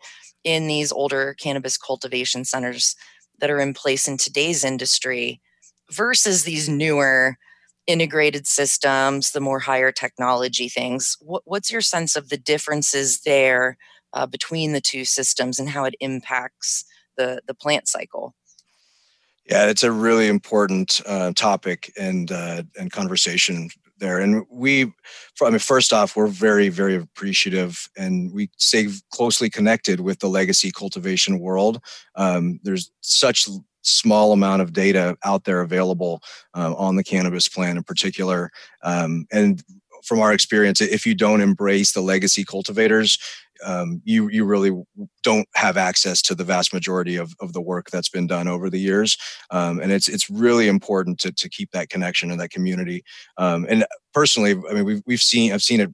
in 0.44 0.66
these 0.66 0.92
older 0.92 1.34
cannabis 1.40 1.76
cultivation 1.76 2.44
centers 2.44 2.94
that 3.38 3.50
are 3.50 3.60
in 3.60 3.74
place 3.74 4.06
in 4.06 4.16
today's 4.16 4.64
industry 4.64 5.40
versus 5.90 6.44
these 6.44 6.68
newer 6.68 7.36
integrated 7.86 8.46
systems, 8.46 9.32
the 9.32 9.40
more 9.40 9.58
higher 9.58 9.90
technology 9.90 10.68
things. 10.68 11.16
What, 11.20 11.42
what's 11.44 11.72
your 11.72 11.80
sense 11.80 12.16
of 12.16 12.28
the 12.28 12.36
differences 12.36 13.22
there 13.22 13.76
uh, 14.12 14.26
between 14.26 14.72
the 14.72 14.80
two 14.80 15.04
systems 15.04 15.58
and 15.58 15.68
how 15.68 15.84
it 15.84 15.94
impacts 16.00 16.84
the, 17.16 17.40
the 17.46 17.54
plant 17.54 17.88
cycle? 17.88 18.34
Yeah, 19.46 19.66
it's 19.66 19.82
a 19.82 19.90
really 19.90 20.28
important 20.28 21.00
uh, 21.06 21.32
topic 21.34 21.92
and 21.98 22.30
uh, 22.30 22.62
and 22.78 22.92
conversation 22.92 23.70
there. 24.00 24.18
And 24.18 24.44
we, 24.50 24.92
I 25.42 25.50
mean, 25.50 25.58
first 25.58 25.92
off, 25.92 26.16
we're 26.16 26.26
very 26.26 26.68
very 26.68 26.96
appreciative, 26.96 27.88
and 27.96 28.32
we 28.32 28.50
stay 28.56 28.88
closely 29.10 29.48
connected 29.48 30.00
with 30.00 30.18
the 30.18 30.28
legacy 30.28 30.72
cultivation 30.72 31.38
world. 31.38 31.80
Um, 32.16 32.60
there's 32.62 32.90
such 33.00 33.48
small 33.82 34.32
amount 34.32 34.62
of 34.62 34.72
data 34.72 35.16
out 35.24 35.44
there 35.44 35.60
available 35.60 36.20
um, 36.54 36.74
on 36.74 36.96
the 36.96 37.04
cannabis 37.04 37.48
plant 37.48 37.78
in 37.78 37.84
particular. 37.84 38.50
Um, 38.82 39.26
and 39.32 39.62
from 40.02 40.20
our 40.20 40.32
experience, 40.32 40.80
if 40.80 41.06
you 41.06 41.14
don't 41.14 41.40
embrace 41.40 41.92
the 41.92 42.00
legacy 42.00 42.44
cultivators, 42.44 43.18
um, 43.64 44.00
you 44.04 44.28
you 44.28 44.44
really 44.44 44.72
don't 45.22 45.48
have 45.54 45.76
access 45.76 46.22
to 46.22 46.34
the 46.34 46.44
vast 46.44 46.72
majority 46.72 47.16
of, 47.16 47.34
of 47.40 47.52
the 47.52 47.60
work 47.60 47.90
that's 47.90 48.08
been 48.08 48.26
done 48.26 48.48
over 48.48 48.70
the 48.70 48.80
years, 48.80 49.16
um, 49.50 49.80
and 49.80 49.92
it's 49.92 50.08
it's 50.08 50.30
really 50.30 50.68
important 50.68 51.18
to 51.20 51.32
to 51.32 51.48
keep 51.48 51.70
that 51.72 51.88
connection 51.88 52.30
and 52.30 52.40
that 52.40 52.50
community. 52.50 53.02
Um, 53.36 53.66
and 53.68 53.84
personally, 54.14 54.52
I 54.70 54.74
mean, 54.74 54.84
we've 54.84 55.02
we've 55.06 55.22
seen 55.22 55.52
I've 55.52 55.62
seen 55.62 55.80
it 55.80 55.90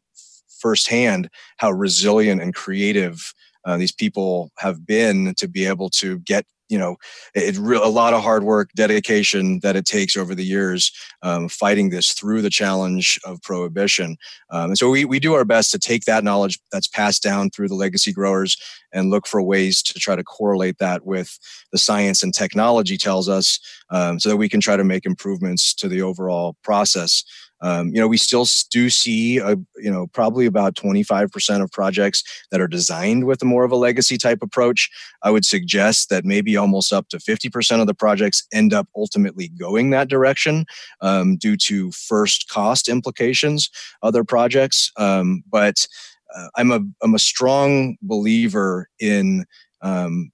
firsthand 0.61 1.29
how 1.59 1.70
resilient 1.70 2.40
and 2.40 2.55
creative 2.55 3.33
uh, 3.66 3.76
these 3.76 3.92
people 3.92 4.50
have 4.59 4.87
been 4.87 5.35
to 5.37 5.48
be 5.48 5.66
able 5.66 5.90
to 5.90 6.18
get 6.20 6.46
you 6.68 6.79
know 6.79 6.96
it, 7.35 7.57
re- 7.59 7.76
a 7.76 7.88
lot 7.88 8.14
of 8.14 8.22
hard 8.22 8.44
work 8.44 8.70
dedication 8.74 9.61
that 9.61 9.76
it 9.76 9.85
takes 9.85 10.16
over 10.16 10.35
the 10.35 10.44
years 10.44 10.90
um, 11.22 11.48
fighting 11.48 11.90
this 11.90 12.12
through 12.12 12.42
the 12.42 12.50
challenge 12.50 13.20
of 13.24 13.42
prohibition. 13.42 14.16
Um, 14.50 14.70
and 14.70 14.79
so 14.79 14.90
we, 14.90 15.05
we 15.05 15.20
do 15.20 15.35
our 15.35 15.44
best 15.44 15.70
to 15.72 15.79
take 15.79 16.05
that 16.05 16.24
knowledge 16.24 16.59
that's 16.72 16.88
passed 16.88 17.22
down 17.22 17.50
through 17.50 17.68
the 17.68 17.74
legacy 17.74 18.12
growers 18.12 18.57
and 18.92 19.11
look 19.11 19.26
for 19.26 19.42
ways 19.42 19.83
to 19.83 19.94
try 19.98 20.16
to 20.16 20.24
correlate 20.24 20.79
that 20.79 21.05
with 21.05 21.38
the 21.72 21.79
science 21.79 22.22
and 22.22 22.35
technology 22.35 22.96
tells 22.96 23.29
us 23.29 23.61
um, 23.90 24.18
so 24.18 24.29
that 24.29 24.37
we 24.37 24.48
can 24.48 24.61
try 24.61 24.76
to 24.76 24.85
make 24.85 25.07
improvements 25.07 25.74
to 25.74 25.88
the 25.88 26.02
overall 26.02 26.57
process 26.62 27.24
um, 27.61 27.88
you 27.88 28.01
know, 28.01 28.09
we 28.09 28.16
still 28.16 28.47
do 28.71 28.90
see, 28.90 29.38
a, 29.38 29.57
you 29.77 29.90
know, 29.90 30.07
probably 30.09 30.47
about 30.47 30.75
25% 30.75 31.62
of 31.62 31.71
projects 31.73 32.23
that 32.51 32.61
are 32.61 32.69
designed 32.69 33.25
with 33.25 33.40
a 33.42 33.47
more 33.47 33.64
of 33.64 33.73
a 33.73 33.77
legacy 33.77 34.19
type 34.19 34.42
approach. 34.42 34.90
I 35.23 35.31
would 35.31 35.45
suggest 35.45 36.11
that 36.11 36.25
maybe 36.25 36.57
almost 36.57 36.92
up 36.92 37.09
to 37.09 37.19
50% 37.19 37.81
of 37.81 37.87
the 37.87 37.95
projects 37.95 38.47
end 38.53 38.75
up 38.75 38.88
ultimately 38.95 39.49
going 39.49 39.90
that 39.90 40.09
direction 40.09 40.66
um, 41.01 41.37
due 41.37 41.57
to 41.59 41.90
first 41.92 42.49
cost 42.49 42.88
implications 42.88 43.71
other 44.03 44.25
projects. 44.25 44.92
Um, 44.97 45.42
but 45.51 45.87
uh, 46.35 46.49
I'm 46.57 46.73
a 46.73 46.81
I'm 47.03 47.14
a 47.14 47.21
strong 47.21 47.97
believer 48.03 48.88
in 48.99 49.47
um, 49.81 50.33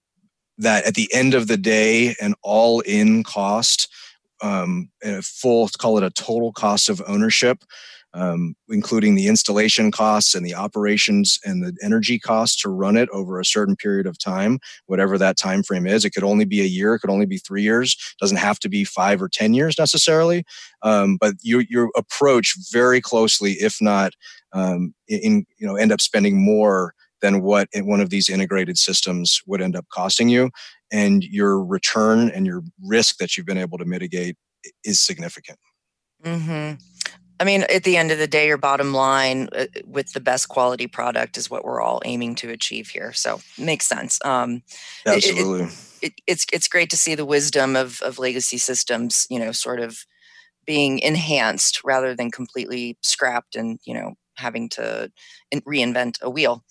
that 0.58 0.84
at 0.84 0.94
the 0.94 1.12
end 1.12 1.34
of 1.34 1.48
the 1.48 1.56
day, 1.56 2.14
an 2.20 2.34
all 2.42 2.80
in 2.80 3.22
cost 3.22 3.88
um, 4.42 4.90
a 5.02 5.22
full, 5.22 5.68
call 5.78 5.96
it 5.98 6.04
a 6.04 6.10
total 6.10 6.52
cost 6.52 6.88
of 6.88 7.02
ownership, 7.06 7.64
um, 8.14 8.54
including 8.68 9.14
the 9.14 9.26
installation 9.26 9.90
costs 9.90 10.34
and 10.34 10.44
the 10.44 10.54
operations 10.54 11.38
and 11.44 11.62
the 11.62 11.74
energy 11.82 12.18
costs 12.18 12.60
to 12.60 12.68
run 12.68 12.96
it 12.96 13.08
over 13.10 13.40
a 13.40 13.44
certain 13.44 13.76
period 13.76 14.06
of 14.06 14.18
time, 14.18 14.58
whatever 14.86 15.16
that 15.16 15.38
time 15.38 15.62
frame 15.62 15.86
is. 15.86 16.04
It 16.04 16.10
could 16.10 16.24
only 16.24 16.44
be 16.44 16.60
a 16.60 16.64
year, 16.64 16.94
it 16.94 17.00
could 17.00 17.10
only 17.10 17.26
be 17.26 17.38
three 17.38 17.62
years, 17.62 17.94
it 17.94 18.20
doesn't 18.20 18.36
have 18.36 18.58
to 18.60 18.68
be 18.68 18.84
five 18.84 19.22
or 19.22 19.28
ten 19.28 19.54
years 19.54 19.78
necessarily. 19.78 20.44
Um, 20.82 21.16
but 21.18 21.34
you 21.40 21.64
you 21.68 21.90
approach 21.96 22.54
very 22.70 23.00
closely, 23.00 23.52
if 23.52 23.78
not 23.80 24.12
um, 24.52 24.94
in 25.08 25.46
you 25.58 25.66
know 25.66 25.76
end 25.76 25.92
up 25.92 26.00
spending 26.00 26.44
more 26.44 26.94
than 27.22 27.42
what 27.42 27.68
one 27.74 28.00
of 28.00 28.10
these 28.10 28.28
integrated 28.28 28.76
systems 28.76 29.40
would 29.46 29.62
end 29.62 29.76
up 29.76 29.86
costing 29.92 30.28
you 30.28 30.50
and 30.92 31.24
your 31.24 31.64
return 31.64 32.28
and 32.30 32.46
your 32.46 32.62
risk 32.84 33.16
that 33.18 33.36
you've 33.36 33.46
been 33.46 33.58
able 33.58 33.78
to 33.78 33.84
mitigate 33.84 34.36
is 34.84 35.00
significant. 35.00 35.58
Mm-hmm. 36.22 36.74
I 37.40 37.44
mean, 37.44 37.62
at 37.62 37.82
the 37.82 37.96
end 37.96 38.12
of 38.12 38.18
the 38.18 38.28
day, 38.28 38.46
your 38.46 38.58
bottom 38.58 38.94
line 38.94 39.48
uh, 39.56 39.66
with 39.84 40.12
the 40.12 40.20
best 40.20 40.48
quality 40.48 40.86
product 40.86 41.36
is 41.36 41.50
what 41.50 41.64
we're 41.64 41.80
all 41.80 42.00
aiming 42.04 42.36
to 42.36 42.50
achieve 42.50 42.88
here. 42.88 43.12
So 43.12 43.40
makes 43.58 43.86
sense. 43.86 44.20
Um, 44.24 44.62
Absolutely. 45.04 45.64
It, 45.64 45.72
it, 46.02 46.12
it's 46.28 46.46
it's 46.52 46.68
great 46.68 46.88
to 46.90 46.96
see 46.96 47.16
the 47.16 47.24
wisdom 47.24 47.74
of 47.74 48.00
of 48.02 48.20
legacy 48.20 48.58
systems. 48.58 49.26
You 49.28 49.40
know, 49.40 49.50
sort 49.50 49.80
of 49.80 50.04
being 50.66 51.00
enhanced 51.00 51.82
rather 51.82 52.14
than 52.14 52.30
completely 52.30 52.96
scrapped 53.02 53.56
and 53.56 53.80
you 53.84 53.94
know 53.94 54.14
having 54.36 54.68
to 54.68 55.10
reinvent 55.52 56.22
a 56.22 56.30
wheel. 56.30 56.64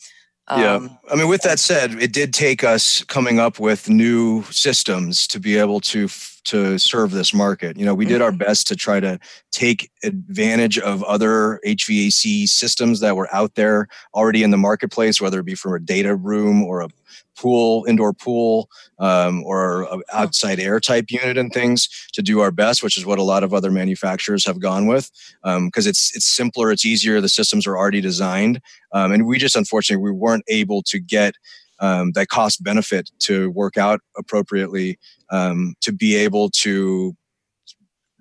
Yeah. 0.50 0.76
Um, 0.76 0.98
I 1.10 1.16
mean, 1.16 1.30
with 1.30 1.44
that 1.44 1.60
said, 1.60 1.94
it 1.94 2.12
did 2.12 2.34
take 2.34 2.64
us 2.64 3.04
coming 3.06 3.40
up 3.40 3.60
with 3.60 3.90
new 3.90 4.44
systems 4.46 5.28
to 5.28 5.40
be 5.40 5.58
able 5.58 5.80
to 5.82 6.10
to 6.44 6.80
serve 6.80 7.12
this 7.12 7.34
market. 7.34 7.78
You 7.78 7.86
know, 7.86 7.94
we 7.94 8.06
did 8.06 8.22
our 8.22 8.32
mm-hmm. 8.32 8.40
best 8.40 8.68
to 8.70 8.76
try 8.76 9.00
to 9.00 9.20
take 9.52 9.92
advantage 10.04 10.80
of 10.80 11.04
other 11.04 11.60
HVAC 11.66 12.48
systems 12.48 13.00
that 13.02 13.16
were 13.16 13.34
out 13.34 13.56
there 13.56 13.88
already 14.16 14.42
in 14.42 14.50
the 14.50 14.58
marketplace, 14.58 15.22
whether 15.22 15.40
it 15.40 15.46
be 15.46 15.56
from 15.56 15.76
a 15.76 15.80
data 15.80 16.16
room 16.16 16.64
or 16.64 16.82
a 16.82 16.90
pool, 17.38 17.86
indoor 17.88 18.14
pool, 18.14 18.70
um, 19.00 19.44
or 19.44 19.88
outside 20.14 20.60
air 20.60 20.80
type 20.80 21.06
unit 21.10 21.38
and 21.38 21.54
things 21.54 21.88
to 22.14 22.22
do 22.22 22.40
our 22.40 22.52
best, 22.52 22.84
which 22.84 22.98
is 22.98 23.06
what 23.06 23.20
a 23.20 23.24
lot 23.24 23.44
of 23.44 23.54
other 23.54 23.72
manufacturers 23.72 24.46
have 24.46 24.60
gone 24.60 24.88
with 24.88 25.10
because 25.44 25.86
um, 25.86 25.90
it's 25.90 26.16
it's 26.16 26.26
simpler, 26.26 26.72
it's 26.72 26.86
easier. 26.86 27.22
The 27.22 27.30
systems 27.30 27.66
are 27.68 27.78
already 27.78 28.02
designed, 28.02 28.62
um, 28.94 29.12
and 29.12 29.26
we 29.26 29.38
just 29.38 29.56
unfortunately 29.56 30.04
we 30.04 30.12
weren't 30.12 30.44
able 30.48 30.84
to 30.84 31.00
get 31.00 31.36
um, 31.80 32.12
that 32.14 32.28
cost 32.28 32.64
benefit 32.64 33.10
to 33.20 33.50
work 33.52 33.76
out 33.76 34.02
appropriately 34.16 35.00
um, 35.32 35.74
to 35.82 35.92
be 35.92 36.16
able 36.16 36.50
to 36.50 37.16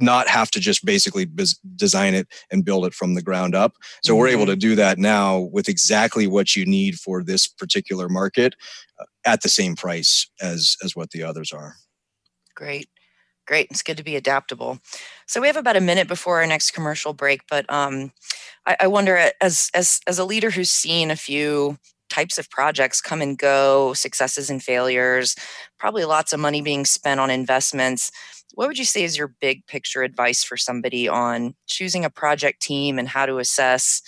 not 0.00 0.28
have 0.28 0.50
to 0.52 0.60
just 0.60 0.84
basically 0.84 1.26
design 1.76 2.14
it 2.14 2.28
and 2.50 2.64
build 2.64 2.86
it 2.86 2.94
from 2.94 3.14
the 3.14 3.22
ground 3.22 3.54
up. 3.54 3.74
So 4.02 4.12
mm-hmm. 4.12 4.20
we're 4.20 4.28
able 4.28 4.42
mm-hmm. 4.44 4.52
to 4.52 4.56
do 4.56 4.74
that 4.76 4.98
now 4.98 5.38
with 5.38 5.68
exactly 5.68 6.26
what 6.26 6.56
you 6.56 6.64
need 6.66 6.96
for 6.96 7.22
this 7.22 7.46
particular 7.46 8.08
market 8.08 8.54
uh, 9.00 9.04
at 9.24 9.42
the 9.42 9.48
same 9.48 9.76
price 9.76 10.28
as 10.40 10.76
as 10.82 10.96
what 10.96 11.10
the 11.10 11.22
others 11.22 11.52
are. 11.52 11.76
Great. 12.54 12.88
Great. 13.46 13.68
It's 13.70 13.82
good 13.82 13.96
to 13.96 14.04
be 14.04 14.16
adaptable. 14.16 14.78
So 15.26 15.40
we 15.40 15.48
have 15.48 15.56
about 15.56 15.76
a 15.76 15.80
minute 15.80 16.06
before 16.06 16.40
our 16.40 16.46
next 16.46 16.70
commercial 16.70 17.12
break, 17.12 17.40
but 17.50 17.64
um, 17.68 18.12
I, 18.64 18.76
I 18.80 18.86
wonder, 18.86 19.30
as 19.40 19.70
as 19.74 20.00
as 20.06 20.18
a 20.18 20.24
leader 20.24 20.50
who's 20.50 20.70
seen 20.70 21.10
a 21.10 21.16
few 21.16 21.78
types 22.08 22.38
of 22.38 22.50
projects 22.50 23.00
come 23.00 23.22
and 23.22 23.38
go, 23.38 23.92
successes 23.94 24.50
and 24.50 24.62
failures, 24.62 25.36
probably 25.78 26.04
lots 26.04 26.32
of 26.32 26.40
money 26.40 26.60
being 26.60 26.84
spent 26.84 27.20
on 27.20 27.30
investments 27.30 28.10
what 28.54 28.68
would 28.68 28.78
you 28.78 28.84
say 28.84 29.04
is 29.04 29.16
your 29.16 29.34
big 29.40 29.66
picture 29.66 30.02
advice 30.02 30.42
for 30.42 30.56
somebody 30.56 31.08
on 31.08 31.54
choosing 31.66 32.04
a 32.04 32.10
project 32.10 32.60
team 32.60 32.98
and 32.98 33.08
how 33.08 33.26
to 33.26 33.38
assess 33.38 34.02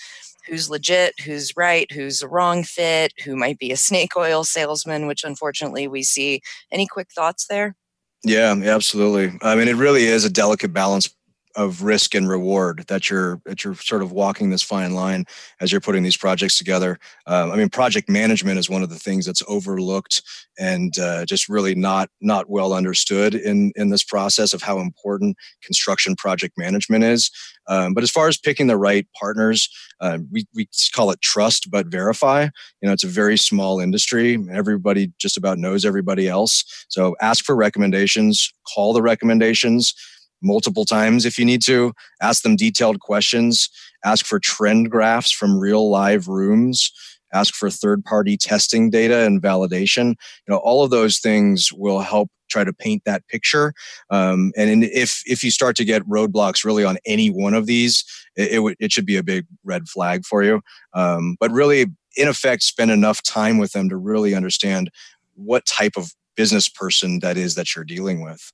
who's 0.47 0.69
legit, 0.69 1.19
who's 1.21 1.55
right, 1.55 1.89
who's 1.91 2.21
a 2.21 2.27
wrong 2.27 2.63
fit, 2.63 3.13
who 3.23 3.35
might 3.35 3.57
be 3.59 3.71
a 3.71 3.77
snake 3.87 4.15
oil 4.15 4.43
salesman, 4.43 5.07
which 5.07 5.23
unfortunately 5.23 5.87
we 5.87 6.03
see. 6.03 6.41
Any 6.71 6.87
quick 6.87 7.07
thoughts 7.15 7.47
there? 7.47 7.75
Yeah, 8.23 8.55
absolutely. 8.63 9.37
I 9.41 9.55
mean, 9.55 9.67
it 9.67 9.75
really 9.75 10.05
is 10.05 10.23
a 10.23 10.29
delicate 10.29 10.71
balance 10.71 11.13
of 11.55 11.83
risk 11.83 12.15
and 12.15 12.27
reward 12.27 12.85
that 12.87 13.09
you're 13.09 13.41
that 13.45 13.63
you're 13.63 13.75
sort 13.75 14.01
of 14.01 14.11
walking 14.11 14.49
this 14.49 14.61
fine 14.61 14.93
line 14.93 15.25
as 15.59 15.71
you're 15.71 15.81
putting 15.81 16.03
these 16.03 16.17
projects 16.17 16.57
together. 16.57 16.99
Um, 17.27 17.51
I 17.51 17.55
mean, 17.55 17.69
project 17.69 18.09
management 18.09 18.57
is 18.57 18.69
one 18.69 18.83
of 18.83 18.89
the 18.89 18.99
things 18.99 19.25
that's 19.25 19.43
overlooked 19.47 20.21
and 20.57 20.97
uh, 20.99 21.25
just 21.25 21.49
really 21.49 21.75
not 21.75 22.09
not 22.21 22.49
well 22.49 22.73
understood 22.73 23.35
in 23.35 23.71
in 23.75 23.89
this 23.89 24.03
process 24.03 24.53
of 24.53 24.61
how 24.61 24.79
important 24.79 25.37
construction 25.63 26.15
project 26.15 26.57
management 26.57 27.03
is. 27.03 27.31
Um, 27.67 27.93
but 27.93 28.03
as 28.03 28.11
far 28.11 28.27
as 28.27 28.37
picking 28.37 28.67
the 28.67 28.77
right 28.77 29.07
partners, 29.19 29.69
uh, 29.99 30.19
we 30.31 30.45
we 30.55 30.67
call 30.93 31.11
it 31.11 31.21
trust 31.21 31.69
but 31.71 31.87
verify. 31.87 32.43
You 32.81 32.87
know, 32.87 32.93
it's 32.93 33.03
a 33.03 33.07
very 33.07 33.37
small 33.37 33.79
industry. 33.79 34.37
Everybody 34.51 35.11
just 35.19 35.37
about 35.37 35.57
knows 35.57 35.85
everybody 35.85 36.27
else. 36.27 36.63
So 36.89 37.15
ask 37.21 37.45
for 37.45 37.55
recommendations. 37.55 38.51
Call 38.73 38.93
the 38.93 39.01
recommendations 39.01 39.93
multiple 40.43 40.85
times 40.85 41.25
if 41.25 41.37
you 41.37 41.45
need 41.45 41.61
to. 41.63 41.93
Ask 42.21 42.43
them 42.43 42.55
detailed 42.55 42.99
questions. 42.99 43.69
Ask 44.05 44.25
for 44.25 44.39
trend 44.39 44.91
graphs 44.91 45.31
from 45.31 45.57
real 45.57 45.89
live 45.89 46.27
rooms. 46.27 46.91
Ask 47.33 47.55
for 47.55 47.69
third 47.69 48.05
party 48.05 48.37
testing 48.37 48.89
data 48.89 49.19
and 49.19 49.41
validation. 49.41 50.09
You 50.47 50.49
know, 50.49 50.57
all 50.57 50.83
of 50.83 50.91
those 50.91 51.19
things 51.19 51.73
will 51.73 52.01
help 52.01 52.29
try 52.49 52.63
to 52.63 52.73
paint 52.73 53.03
that 53.05 53.27
picture. 53.27 53.73
Um, 54.11 54.51
and 54.55 54.83
if 54.83 55.23
if 55.25 55.43
you 55.43 55.49
start 55.49 55.75
to 55.77 55.85
get 55.85 56.07
roadblocks 56.07 56.63
really 56.63 56.83
on 56.83 56.97
any 57.05 57.29
one 57.29 57.55
of 57.55 57.65
these, 57.65 58.05
it, 58.35 58.59
it, 58.59 58.77
it 58.79 58.91
should 58.91 59.07
be 59.07 59.17
a 59.17 59.23
big 59.23 59.45
red 59.63 59.89
flag 59.89 60.25
for 60.25 60.43
you. 60.43 60.61
Um, 60.93 61.35
but 61.39 61.51
really, 61.51 61.87
in 62.15 62.27
effect, 62.27 62.61
spend 62.61 62.91
enough 62.91 63.23
time 63.23 63.57
with 63.57 63.71
them 63.71 63.89
to 63.89 63.97
really 63.97 64.35
understand 64.35 64.91
what 65.33 65.65
type 65.65 65.93
of 65.97 66.13
business 66.35 66.69
person 66.69 67.19
that 67.19 67.37
is 67.37 67.55
that 67.55 67.75
you're 67.75 67.85
dealing 67.85 68.21
with. 68.23 68.51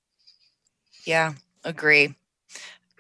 Yeah, 1.06 1.34
Agree. 1.64 2.16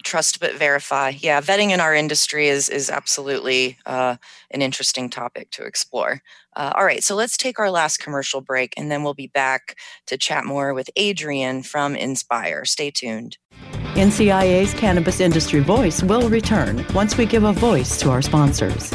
Trust 0.03 0.39
but 0.39 0.55
verify. 0.55 1.09
Yeah, 1.17 1.41
vetting 1.41 1.71
in 1.71 1.81
our 1.81 1.93
industry 1.93 2.47
is 2.47 2.69
is 2.69 2.89
absolutely 2.89 3.77
uh, 3.85 4.15
an 4.51 4.61
interesting 4.61 5.09
topic 5.09 5.51
to 5.51 5.65
explore. 5.65 6.21
Uh, 6.55 6.71
all 6.75 6.85
right, 6.85 7.03
so 7.03 7.15
let's 7.15 7.35
take 7.35 7.59
our 7.59 7.69
last 7.69 7.97
commercial 7.97 8.39
break, 8.39 8.73
and 8.77 8.89
then 8.89 9.03
we'll 9.03 9.13
be 9.13 9.27
back 9.27 9.77
to 10.07 10.17
chat 10.17 10.45
more 10.45 10.73
with 10.73 10.89
Adrian 10.95 11.63
from 11.63 11.95
Inspire. 11.95 12.63
Stay 12.63 12.91
tuned. 12.91 13.37
NCIA's 13.95 14.73
Cannabis 14.73 15.19
Industry 15.19 15.59
Voice 15.59 16.01
will 16.01 16.29
return 16.29 16.85
once 16.93 17.17
we 17.17 17.25
give 17.25 17.43
a 17.43 17.53
voice 17.53 17.99
to 17.99 18.09
our 18.09 18.21
sponsors. 18.21 18.93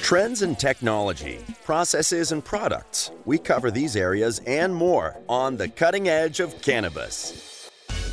Trends 0.00 0.42
in 0.42 0.56
technology, 0.56 1.38
processes, 1.64 2.32
and 2.32 2.44
products. 2.44 3.10
We 3.24 3.38
cover 3.38 3.70
these 3.70 3.96
areas 3.96 4.40
and 4.46 4.74
more 4.74 5.16
on 5.28 5.56
the 5.56 5.68
cutting 5.68 6.08
edge 6.08 6.40
of 6.40 6.60
cannabis. 6.62 7.49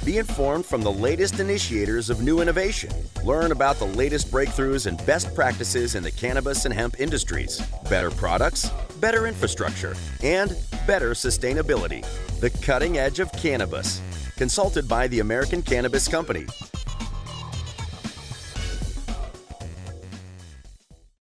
Be 0.08 0.20
informed 0.20 0.66
from 0.66 0.84
the 0.84 0.90
latest 0.90 1.42
initiators 1.42 2.10
of 2.10 2.22
new 2.22 2.40
innovation. 2.40 2.90
Learn 3.26 3.52
about 3.52 3.76
the 3.76 3.88
latest 3.88 4.32
breakthroughs 4.32 4.86
and 4.86 5.06
best 5.06 5.36
practices 5.36 5.96
in 5.96 6.04
the 6.04 6.12
cannabis 6.12 6.64
and 6.64 6.74
hemp 6.74 6.98
industries. 6.98 7.62
Better 7.90 8.10
products, 8.10 8.70
better 9.02 9.28
infrastructure, 9.28 9.98
and 10.24 10.56
better 10.88 11.12
sustainability. 11.12 12.06
The 12.40 12.52
cutting 12.66 12.98
edge 12.98 13.20
of 13.20 13.30
cannabis. 13.34 14.02
Consulted 14.38 14.88
by 14.88 15.10
the 15.10 15.20
American 15.20 15.62
Cannabis 15.62 16.08
Company. 16.08 16.46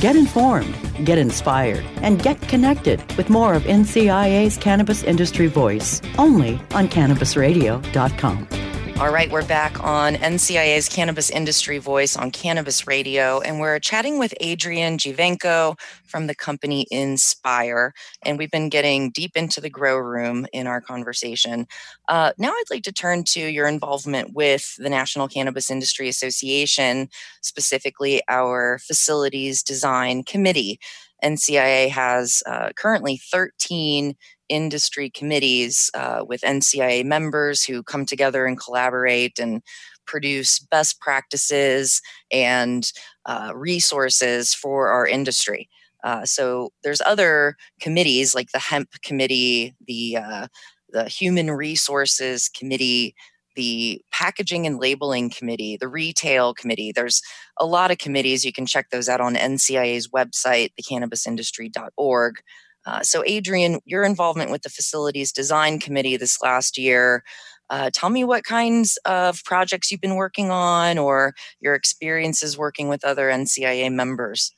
Get 0.00 0.14
informed, 0.14 0.76
get 1.04 1.18
inspired, 1.18 1.84
and 2.02 2.22
get 2.22 2.40
connected 2.42 3.02
with 3.16 3.28
more 3.28 3.54
of 3.54 3.64
NCIA's 3.64 4.56
Cannabis 4.56 5.02
Industry 5.02 5.48
Voice 5.48 6.00
only 6.18 6.60
on 6.72 6.86
CannabisRadio.com. 6.86 8.67
All 9.00 9.12
right, 9.12 9.30
we're 9.30 9.46
back 9.46 9.84
on 9.84 10.16
NCIA's 10.16 10.88
Cannabis 10.88 11.30
Industry 11.30 11.78
Voice 11.78 12.16
on 12.16 12.32
Cannabis 12.32 12.88
Radio, 12.88 13.38
and 13.38 13.60
we're 13.60 13.78
chatting 13.78 14.18
with 14.18 14.34
Adrian 14.40 14.98
Giovenco 14.98 15.78
from 16.04 16.26
the 16.26 16.34
company 16.34 16.84
Inspire. 16.90 17.94
And 18.24 18.38
we've 18.38 18.50
been 18.50 18.68
getting 18.68 19.12
deep 19.12 19.36
into 19.36 19.60
the 19.60 19.70
grow 19.70 19.96
room 19.98 20.48
in 20.52 20.66
our 20.66 20.80
conversation. 20.80 21.68
Uh, 22.08 22.32
now, 22.38 22.50
I'd 22.50 22.70
like 22.72 22.82
to 22.82 22.92
turn 22.92 23.22
to 23.26 23.40
your 23.40 23.68
involvement 23.68 24.34
with 24.34 24.74
the 24.78 24.90
National 24.90 25.28
Cannabis 25.28 25.70
Industry 25.70 26.08
Association, 26.08 27.08
specifically 27.40 28.20
our 28.28 28.80
Facilities 28.80 29.62
Design 29.62 30.24
Committee. 30.24 30.80
NCIA 31.22 31.88
has 31.90 32.42
uh, 32.46 32.70
currently 32.76 33.20
13 33.30 34.16
industry 34.48 35.10
committees 35.10 35.90
uh, 35.94 36.24
with 36.26 36.40
NCIA 36.42 37.04
members 37.04 37.64
who 37.64 37.82
come 37.82 38.06
together 38.06 38.46
and 38.46 38.58
collaborate 38.58 39.38
and 39.38 39.62
produce 40.06 40.58
best 40.58 41.00
practices 41.00 42.00
and 42.32 42.90
uh, 43.26 43.52
resources 43.54 44.54
for 44.54 44.88
our 44.88 45.06
industry. 45.06 45.68
Uh, 46.04 46.24
so 46.24 46.70
there's 46.82 47.02
other 47.04 47.56
committees 47.80 48.34
like 48.34 48.50
the 48.52 48.58
hemp 48.58 48.88
committee, 49.02 49.74
the 49.86 50.16
uh, 50.16 50.46
the 50.90 51.04
human 51.08 51.50
resources 51.50 52.48
committee, 52.48 53.14
the 53.56 54.00
packaging 54.12 54.66
and 54.66 54.78
labeling 54.78 55.28
committee, 55.28 55.76
the 55.76 55.88
retail 55.88 56.54
committee. 56.54 56.92
There's 56.94 57.20
a 57.58 57.66
lot 57.66 57.90
of 57.90 57.98
committees. 57.98 58.44
You 58.44 58.52
can 58.52 58.66
check 58.66 58.90
those 58.90 59.08
out 59.08 59.20
on 59.20 59.34
NCIA's 59.34 60.08
website, 60.08 60.70
thecannabisindustry.org. 60.80 62.36
Uh, 62.88 63.02
so, 63.02 63.22
Adrian, 63.26 63.80
your 63.84 64.02
involvement 64.02 64.50
with 64.50 64.62
the 64.62 64.70
Facilities 64.70 65.30
Design 65.30 65.78
Committee 65.78 66.16
this 66.16 66.40
last 66.40 66.78
year, 66.78 67.22
uh, 67.68 67.90
tell 67.92 68.08
me 68.08 68.24
what 68.24 68.44
kinds 68.44 68.98
of 69.04 69.44
projects 69.44 69.90
you've 69.90 70.00
been 70.00 70.14
working 70.14 70.50
on 70.50 70.96
or 70.96 71.34
your 71.60 71.74
experiences 71.74 72.56
working 72.56 72.88
with 72.88 73.04
other 73.04 73.28
NCIA 73.28 73.92
members. 73.92 74.52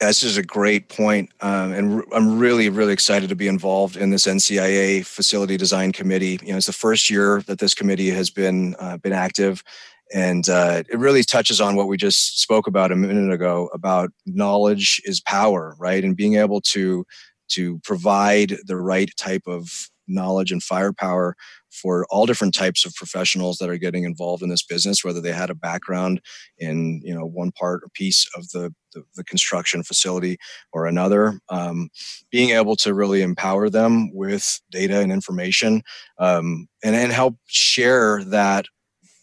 This 0.00 0.24
is 0.24 0.36
a 0.36 0.42
great 0.42 0.88
point, 0.88 1.30
um, 1.40 1.72
and 1.72 2.02
I'm 2.12 2.38
really, 2.38 2.68
really 2.68 2.92
excited 2.92 3.28
to 3.28 3.36
be 3.36 3.46
involved 3.46 3.96
in 3.96 4.10
this 4.10 4.26
NCIA 4.26 5.06
Facility 5.06 5.56
Design 5.56 5.92
Committee. 5.92 6.40
You 6.42 6.50
know, 6.50 6.56
it's 6.56 6.66
the 6.66 6.72
first 6.72 7.10
year 7.10 7.42
that 7.46 7.60
this 7.60 7.74
committee 7.74 8.10
has 8.10 8.28
been 8.28 8.74
uh, 8.80 8.96
been 8.96 9.12
active, 9.12 9.62
and 10.12 10.48
uh, 10.48 10.82
it 10.88 10.98
really 10.98 11.22
touches 11.22 11.60
on 11.60 11.76
what 11.76 11.88
we 11.88 11.96
just 11.96 12.40
spoke 12.40 12.66
about 12.66 12.92
a 12.92 12.96
minute 12.96 13.32
ago 13.32 13.68
about 13.72 14.10
knowledge 14.26 15.00
is 15.04 15.20
power 15.20 15.74
right 15.78 16.04
and 16.04 16.16
being 16.16 16.36
able 16.36 16.60
to 16.60 17.04
to 17.48 17.78
provide 17.80 18.56
the 18.66 18.76
right 18.76 19.10
type 19.16 19.42
of 19.46 19.88
knowledge 20.08 20.50
and 20.50 20.62
firepower 20.62 21.36
for 21.70 22.06
all 22.10 22.26
different 22.26 22.54
types 22.54 22.84
of 22.84 22.94
professionals 22.94 23.58
that 23.58 23.68
are 23.68 23.76
getting 23.76 24.04
involved 24.04 24.42
in 24.42 24.48
this 24.48 24.64
business, 24.64 25.04
whether 25.04 25.20
they 25.20 25.32
had 25.32 25.50
a 25.50 25.54
background 25.54 26.20
in 26.58 27.00
you 27.04 27.14
know 27.14 27.26
one 27.26 27.52
part 27.52 27.82
or 27.82 27.88
piece 27.94 28.26
of 28.34 28.48
the 28.50 28.74
the, 28.94 29.02
the 29.16 29.24
construction 29.24 29.82
facility 29.82 30.38
or 30.72 30.86
another. 30.86 31.38
Um, 31.50 31.90
being 32.30 32.50
able 32.50 32.76
to 32.76 32.94
really 32.94 33.22
empower 33.22 33.68
them 33.68 34.14
with 34.14 34.60
data 34.70 35.00
and 35.00 35.12
information, 35.12 35.82
um, 36.18 36.68
and 36.82 36.96
and 36.96 37.12
help 37.12 37.36
share 37.46 38.24
that 38.24 38.66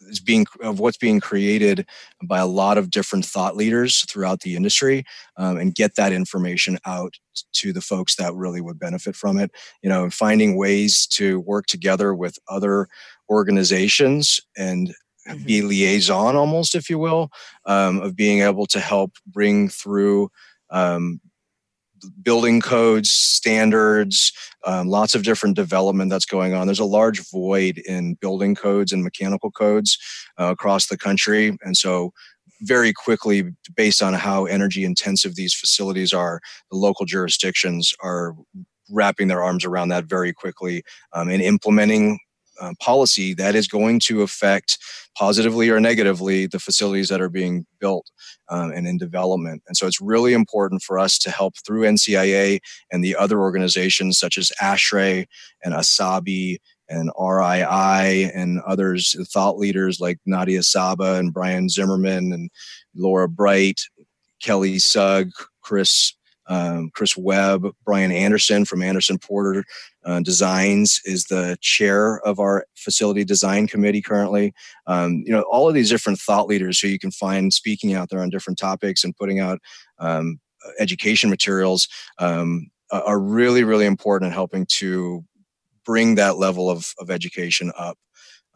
is 0.08 0.20
being 0.20 0.46
of 0.62 0.80
what's 0.80 0.98
being 0.98 1.20
created 1.20 1.88
by 2.24 2.40
a 2.40 2.46
lot 2.46 2.78
of 2.78 2.90
different 2.90 3.26
thought 3.26 3.56
leaders 3.56 4.06
throughout 4.06 4.42
the 4.42 4.56
industry 4.56 5.04
um, 5.38 5.58
and 5.58 5.76
get 5.76 5.96
that 5.96 6.12
information 6.12 6.78
out 6.86 7.14
to 7.54 7.74
the 7.74 7.82
folks 7.82 8.16
that 8.16 8.34
really 8.34 8.62
would 8.62 8.80
benefit 8.80 9.16
from 9.16 9.38
it 9.38 9.52
you 9.82 9.90
know 9.90 10.10
finding 10.10 10.58
ways 10.58 11.06
to 11.08 11.40
work 11.42 11.66
together 11.66 12.14
with 12.14 12.38
other 12.50 12.88
organizations 13.30 14.40
and 14.58 14.94
mm-hmm. 15.28 15.44
be 15.46 15.62
liaison 15.62 16.36
almost 16.36 16.76
if 16.76 16.90
you 16.90 17.00
will 17.00 17.30
um, 17.66 18.00
of 18.00 18.16
being 18.16 18.42
able 18.42 18.66
to 18.66 18.80
help 18.80 19.14
bring 19.28 19.70
through 19.70 20.30
um, 20.70 21.20
building 22.22 22.62
codes, 22.62 23.10
standards, 23.10 24.32
um, 24.66 24.88
lots 24.88 25.16
of 25.16 25.24
different 25.24 25.56
development 25.56 26.10
that's 26.10 26.26
going 26.26 26.54
on. 26.54 26.68
There's 26.68 26.80
a 26.80 26.86
large 26.86 27.30
void 27.32 27.78
in 27.80 28.16
building 28.16 28.56
codes 28.56 28.92
and 28.92 29.04
mechanical 29.04 29.52
codes 29.52 29.98
uh, 30.40 30.46
across 30.46 30.88
the 30.88 30.98
country. 30.98 31.58
And 31.62 31.78
so, 31.78 32.12
very 32.62 32.94
quickly, 32.94 33.52
based 33.76 34.02
on 34.02 34.14
how 34.14 34.46
energy 34.46 34.86
intensive 34.86 35.36
these 35.36 35.54
facilities 35.54 36.14
are, 36.14 36.40
the 36.72 36.78
local 36.78 37.06
jurisdictions 37.06 37.94
are 38.02 38.34
wrapping 38.90 39.28
their 39.28 39.44
arms 39.44 39.66
around 39.66 39.90
that 39.90 40.06
very 40.06 40.32
quickly 40.32 40.84
um, 41.14 41.30
and 41.30 41.42
implementing 41.42 42.20
uh, 42.62 42.74
policy 42.80 43.34
that 43.34 43.56
is 43.56 43.68
going 43.68 44.00
to 44.00 44.22
affect 44.22 44.78
positively 45.18 45.70
or 45.70 45.80
negatively 45.80 46.46
the 46.46 46.60
facilities 46.60 47.10
that 47.10 47.22
are 47.22 47.30
being 47.30 47.66
built 47.80 48.10
um, 48.50 48.72
and 48.72 48.88
in 48.88 48.98
development. 48.98 49.64
And 49.68 49.78
so 49.78 49.88
it's 49.88 50.02
really 50.02 50.34
important 50.34 50.82
for 50.82 51.00
us 51.00 51.18
to 51.20 51.32
help 51.32 51.56
through 51.66 51.84
NCIA 51.84 52.60
and 52.92 53.04
the 53.04 53.16
other 53.16 53.40
organizations 53.40 54.20
such 54.20 54.38
as 54.38 54.52
ASHRAE 54.62 55.26
and 55.64 55.74
ASABE 55.74 56.58
and 56.88 57.12
RII 57.20 58.32
and 58.36 58.62
others, 58.62 59.16
thought 59.32 59.58
leaders 59.58 60.00
like 60.00 60.20
Nadia 60.26 60.60
Sabeh 60.60 61.18
and 61.18 61.34
Brian 61.34 61.70
Zimmerman 61.70 62.32
and 62.32 62.52
Laura 62.94 63.28
Bright, 63.28 63.82
Kelly 64.42 64.78
Sugg, 64.80 65.32
Chris 65.62 66.14
um, 66.48 66.92
Chris 66.94 67.18
Webb, 67.18 67.72
Brian 67.86 68.12
Anderson 68.12 68.66
from 68.66 68.84
Anderson 68.84 69.18
Porter 69.18 69.66
uh, 70.06 70.20
Designs 70.20 71.02
is 71.04 71.26
the 71.26 71.58
chair 71.62 72.20
of 72.20 72.40
our 72.40 72.66
facility 72.76 73.24
design 73.24 73.68
committee 73.68 74.02
currently. 74.02 74.54
Um, 74.88 75.24
you 75.26 75.32
know, 75.32 75.42
all 75.44 75.68
of 75.68 75.74
these 75.74 75.90
different 75.90 76.20
thought 76.20 76.48
leaders 76.48 76.80
who 76.80 76.88
you 76.88 77.00
can 77.00 77.12
find 77.12 77.52
speaking 77.52 77.94
out 77.94 78.10
there 78.10 78.22
on 78.22 78.30
different 78.30 78.60
topics 78.60 79.04
and 79.04 79.16
putting 79.18 79.40
out 79.40 79.60
um, 80.00 80.40
education 80.80 81.30
materials 81.30 81.88
um, 82.20 82.70
are 82.92 83.20
really, 83.20 83.64
really 83.64 83.86
important 83.86 84.30
in 84.30 84.34
helping 84.34 84.66
to 84.68 85.24
bring 85.86 86.16
that 86.16 86.38
level 86.38 86.70
of, 86.70 86.94
of 87.00 87.10
education 87.10 87.72
up. 87.78 87.98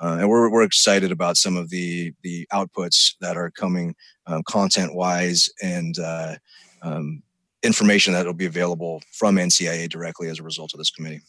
Uh, 0.02 0.18
and 0.20 0.30
we're, 0.30 0.50
we're 0.50 0.64
excited 0.64 1.12
about 1.12 1.36
some 1.36 1.58
of 1.58 1.70
the 1.70 2.14
the 2.24 2.48
outputs 2.54 3.16
that 3.20 3.36
are 3.36 3.52
coming 3.52 3.94
um, 4.28 4.42
content 4.44 4.96
wise 4.96 5.50
and 5.62 6.00
uh, 6.00 6.36
um, 6.84 7.22
information 7.64 8.14
that 8.14 8.26
will 8.26 8.34
be 8.34 8.46
available 8.46 9.02
from 9.12 9.36
NCIA 9.36 9.90
directly 9.90 10.30
as 10.30 10.40
a 10.40 10.44
result 10.44 10.74
of 10.74 10.78
this 10.78 10.90
committee. 10.90 11.22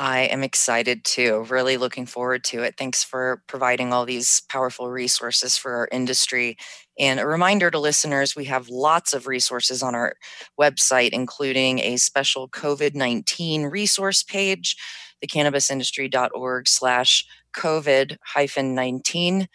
I 0.00 0.20
am 0.20 0.42
excited 0.42 1.04
too. 1.04 1.44
Really 1.50 1.76
looking 1.76 2.06
forward 2.06 2.42
to 2.44 2.62
it. 2.62 2.76
Thanks 2.78 3.04
for 3.04 3.42
providing 3.46 3.92
all 3.92 4.06
these 4.06 4.40
powerful 4.48 4.88
resources 4.88 5.58
for 5.58 5.74
our 5.74 5.88
industry. 5.92 6.56
And 6.98 7.20
a 7.20 7.26
reminder 7.26 7.70
to 7.70 7.78
listeners 7.78 8.34
we 8.34 8.46
have 8.46 8.70
lots 8.70 9.12
of 9.12 9.26
resources 9.26 9.82
on 9.82 9.94
our 9.94 10.14
website, 10.58 11.10
including 11.10 11.80
a 11.80 11.98
special 11.98 12.48
COVID 12.48 12.94
19 12.94 13.64
resource 13.64 14.22
page, 14.22 14.74
thecannabisindustry.org 15.22 16.66
slash 16.66 17.26
COVID 17.54 18.16
19. 18.56 19.48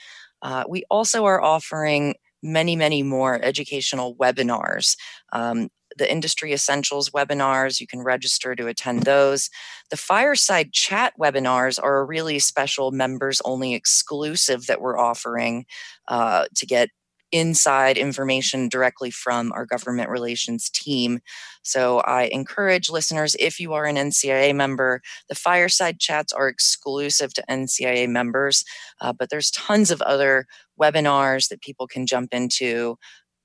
Uh, 0.43 0.63
we 0.69 0.84
also 0.91 1.25
are 1.25 1.41
offering 1.41 2.13
many, 2.43 2.75
many 2.75 3.01
more 3.01 3.43
educational 3.43 4.15
webinars. 4.15 4.95
Um, 5.34 5.69
the 5.95 6.12
Industry 6.12 6.53
Essentials 6.53 7.10
webinars. 7.10 7.79
You 7.79 7.88
can 7.88 8.01
register 8.01 8.55
to 8.55 8.67
attend 8.67 9.03
those. 9.03 9.49
The 9.89 9.97
Fireside 9.97 10.73
Chat 10.73 11.13
webinars 11.19 11.79
are 11.81 11.99
a 11.99 12.05
really 12.05 12.39
special 12.39 12.91
members 12.91 13.41
only 13.45 13.73
exclusive 13.73 14.67
that 14.67 14.81
we're 14.81 14.97
offering 14.97 15.65
uh, 16.08 16.45
to 16.55 16.65
get 16.65 16.89
inside 17.31 17.97
information 17.97 18.69
directly 18.69 19.12
from 19.12 19.51
our 19.51 19.65
government 19.65 20.10
relations 20.10 20.69
team. 20.69 21.19
So 21.63 21.99
I 21.99 22.29
encourage 22.31 22.89
listeners, 22.89 23.36
if 23.39 23.60
you 23.60 23.73
are 23.73 23.86
an 23.86 23.97
NCIA 23.97 24.55
member, 24.55 25.01
the 25.27 25.36
fireside 25.36 25.99
chats 25.99 26.31
are 26.31 26.47
exclusive 26.47 27.34
to 27.34 27.43
NCIA 27.49 28.08
members, 28.08 28.63
uh, 29.01 29.12
but 29.12 29.29
there's 29.29 29.51
tons 29.51 29.91
of 29.91 30.01
other 30.03 30.45
webinars 30.79 31.49
that 31.49 31.62
people 31.62 31.88
can 31.88 32.05
jump 32.05 32.34
into 32.34 32.97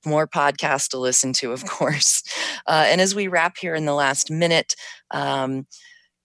more 0.04 0.26
podcasts 0.26 0.88
to 0.90 0.98
listen 0.98 1.32
to, 1.34 1.52
of 1.52 1.64
course. 1.66 2.22
Uh, 2.66 2.84
and 2.86 3.00
as 3.00 3.14
we 3.14 3.28
wrap 3.28 3.56
here 3.58 3.74
in 3.74 3.84
the 3.86 3.94
last 3.94 4.30
minute, 4.30 4.74
um, 5.10 5.66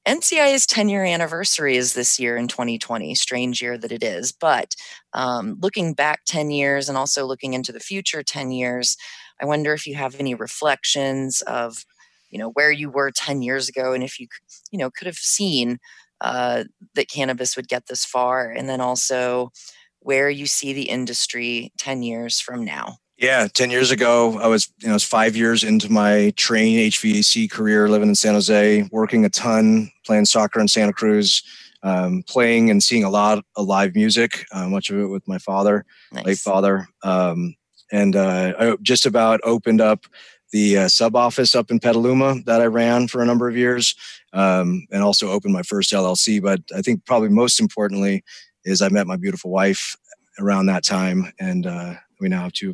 NCIA's 0.08 0.68
10 0.68 0.88
year 0.88 1.04
anniversary 1.04 1.78
is 1.78 1.94
this 1.94 2.20
year 2.20 2.38
in 2.38 2.48
2020, 2.48 3.16
strange 3.16 3.62
year 3.62 3.78
that 3.78 3.92
it 3.92 4.04
is. 4.04 4.32
But 4.32 4.76
um, 5.14 5.58
looking 5.62 5.94
back 5.94 6.22
10 6.28 6.52
years 6.52 6.88
and 6.88 6.98
also 6.98 7.26
looking 7.26 7.54
into 7.54 7.72
the 7.72 7.80
future 7.80 8.22
10 8.22 8.52
years, 8.52 8.98
I 9.42 9.46
wonder 9.46 9.74
if 9.74 9.88
you 9.88 9.96
have 9.96 10.20
any 10.20 10.36
reflections 10.36 11.42
of, 11.42 11.86
you 12.30 12.38
know, 12.38 12.52
where 12.52 12.72
you 12.72 12.90
were 12.90 13.12
10 13.12 13.42
years 13.42 13.68
ago 13.68 13.94
and 13.94 14.04
if 14.04 14.20
you, 14.20 14.28
you 14.72 14.78
know, 14.78 14.92
could 14.92 15.08
have 15.08 15.18
seen 15.18 15.80
uh, 16.22 16.66
that 16.94 17.10
cannabis 17.10 17.56
would 17.56 17.68
get 17.68 17.88
this 17.88 18.06
far. 18.06 18.50
And 18.52 18.70
then 18.70 18.82
also 18.82 19.52
where 20.00 20.30
you 20.30 20.46
see 20.46 20.72
the 20.72 20.90
industry 20.90 21.72
10 21.80 22.04
years 22.04 22.40
from 22.40 22.64
now. 22.64 22.98
Yeah, 23.18 23.48
10 23.48 23.72
years 23.72 23.92
ago, 23.92 24.40
I 24.40 24.48
was, 24.48 24.70
you 24.82 24.90
know, 24.90 24.94
was 24.94 25.04
five 25.06 25.38
years 25.38 25.64
into 25.64 25.90
my 25.90 26.34
Trane 26.36 26.88
HVAC 26.88 27.50
career, 27.50 27.88
living 27.88 28.10
in 28.10 28.16
San 28.16 28.34
Jose, 28.34 28.90
working 28.92 29.24
a 29.24 29.30
ton, 29.30 29.90
playing 30.06 30.26
soccer 30.26 30.60
in 30.60 30.68
Santa 30.68 30.92
Cruz, 30.92 31.42
um, 31.82 32.24
playing 32.28 32.70
and 32.70 32.84
seeing 32.84 33.06
a 33.06 33.10
lot 33.10 33.44
of 33.56 33.68
live 33.68 33.96
music, 33.96 34.46
uh, 34.52 34.68
much 34.68 34.90
of 34.90 35.00
it 35.00 35.06
with 35.06 35.26
my 35.30 35.38
father, 35.38 35.86
nice. 36.12 36.26
late 36.26 36.38
father. 36.40 36.90
Um, 37.04 37.56
and 37.90 38.18
uh, 38.18 38.54
I 38.60 38.76
just 38.82 39.06
about 39.06 39.40
opened 39.44 39.80
up 39.80 40.06
the 40.52 40.80
uh, 40.80 40.88
sub 40.90 41.16
office 41.16 41.56
up 41.56 41.72
in 41.72 41.80
Petaluma 41.80 42.42
that 42.46 42.62
I 42.62 42.66
ran 42.66 43.08
for 43.08 43.22
a 43.22 43.26
number 43.26 43.48
of 43.48 43.56
years, 43.56 43.96
um, 44.34 44.88
and 44.92 45.04
also 45.04 45.30
opened 45.30 45.54
my 45.54 45.64
first 45.64 45.94
LLC. 45.94 46.42
But 46.42 46.62
I 46.76 46.82
think 46.82 47.06
probably 47.06 47.30
most 47.30 47.62
importantly 47.62 48.24
is 48.66 48.82
I 48.82 48.90
met 48.90 49.08
my 49.08 49.16
beautiful 49.16 49.52
wife 49.52 49.96
around 50.40 50.66
that 50.66 50.84
time, 50.84 51.32
and 51.40 51.66
uh, 51.66 51.94
we 52.20 52.28
now 52.28 52.44
have 52.44 52.54
two 52.54 52.74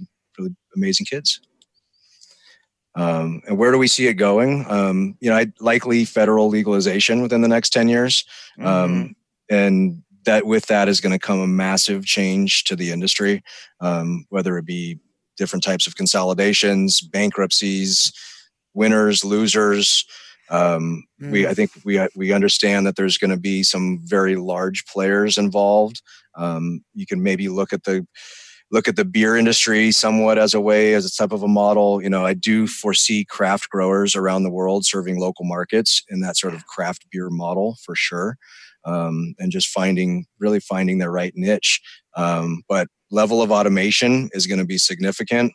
amazing 0.75 1.05
kids. 1.05 1.39
Um, 2.95 3.41
and 3.47 3.57
where 3.57 3.71
do 3.71 3.77
we 3.77 3.88
see 3.88 4.07
it 4.07 4.15
going? 4.15 4.65
Um, 4.69 5.17
you 5.21 5.29
know, 5.29 5.38
I'd 5.38 5.53
likely 5.62 6.03
federal 6.05 6.49
legalization 6.49 7.21
within 7.21 7.41
the 7.41 7.47
next 7.47 7.71
10 7.71 7.88
years. 7.88 8.25
Um, 8.60 8.65
mm-hmm. 8.65 9.55
and 9.55 10.03
that 10.25 10.45
with 10.45 10.67
that 10.67 10.88
is 10.88 11.01
going 11.01 11.13
to 11.13 11.19
come 11.19 11.39
a 11.39 11.47
massive 11.47 12.05
change 12.05 12.65
to 12.65 12.75
the 12.75 12.91
industry, 12.91 13.43
um, 13.79 14.25
whether 14.29 14.57
it 14.57 14.65
be 14.65 14.99
different 15.38 15.63
types 15.63 15.88
of 15.88 15.95
consolidations, 15.95 17.01
bankruptcies, 17.01 18.12
winners, 18.73 19.23
losers. 19.23 20.05
Um, 20.49 21.05
mm. 21.21 21.31
We, 21.31 21.47
I 21.47 21.53
think 21.53 21.71
we 21.86 22.05
we 22.15 22.34
understand 22.34 22.86
that 22.86 22.95
there's 22.95 23.17
going 23.17 23.31
to 23.31 23.39
be 23.39 23.63
some 23.63 23.99
very 24.03 24.36
large 24.36 24.86
players 24.86 25.38
involved. 25.38 26.01
Um, 26.36 26.84
you 26.93 27.05
can 27.05 27.23
maybe 27.23 27.47
look 27.47 27.73
at 27.73 27.86
the 27.86 28.05
look 28.71 28.88
at 28.88 28.95
the 28.95 29.05
beer 29.05 29.36
industry 29.36 29.91
somewhat 29.91 30.38
as 30.38 30.53
a 30.53 30.62
way, 30.62 30.93
as 30.93 31.05
a 31.05 31.12
type 31.12 31.34
of 31.34 31.43
a 31.43 31.47
model. 31.47 32.01
You 32.01 32.10
know, 32.10 32.25
I 32.25 32.34
do 32.34 32.67
foresee 32.67 33.25
craft 33.25 33.69
growers 33.69 34.15
around 34.15 34.43
the 34.43 34.49
world 34.49 34.86
serving 34.86 35.19
local 35.19 35.45
markets 35.45 36.03
in 36.10 36.21
that 36.21 36.38
sort 36.38 36.53
of 36.53 36.65
craft 36.65 37.05
beer 37.12 37.29
model 37.29 37.77
for 37.86 37.95
sure. 37.95 38.38
Um, 38.84 39.36
and 39.38 39.51
just 39.51 39.67
finding, 39.67 40.25
really 40.39 40.60
finding 40.60 40.97
their 40.97 41.12
right 41.12 41.34
niche. 41.36 41.81
Um, 42.15 42.63
but 42.67 42.88
level 43.12 43.41
of 43.41 43.51
automation 43.51 44.29
is 44.34 44.47
going 44.47 44.60
to 44.60 44.65
be 44.65 44.77
significant. 44.77 45.53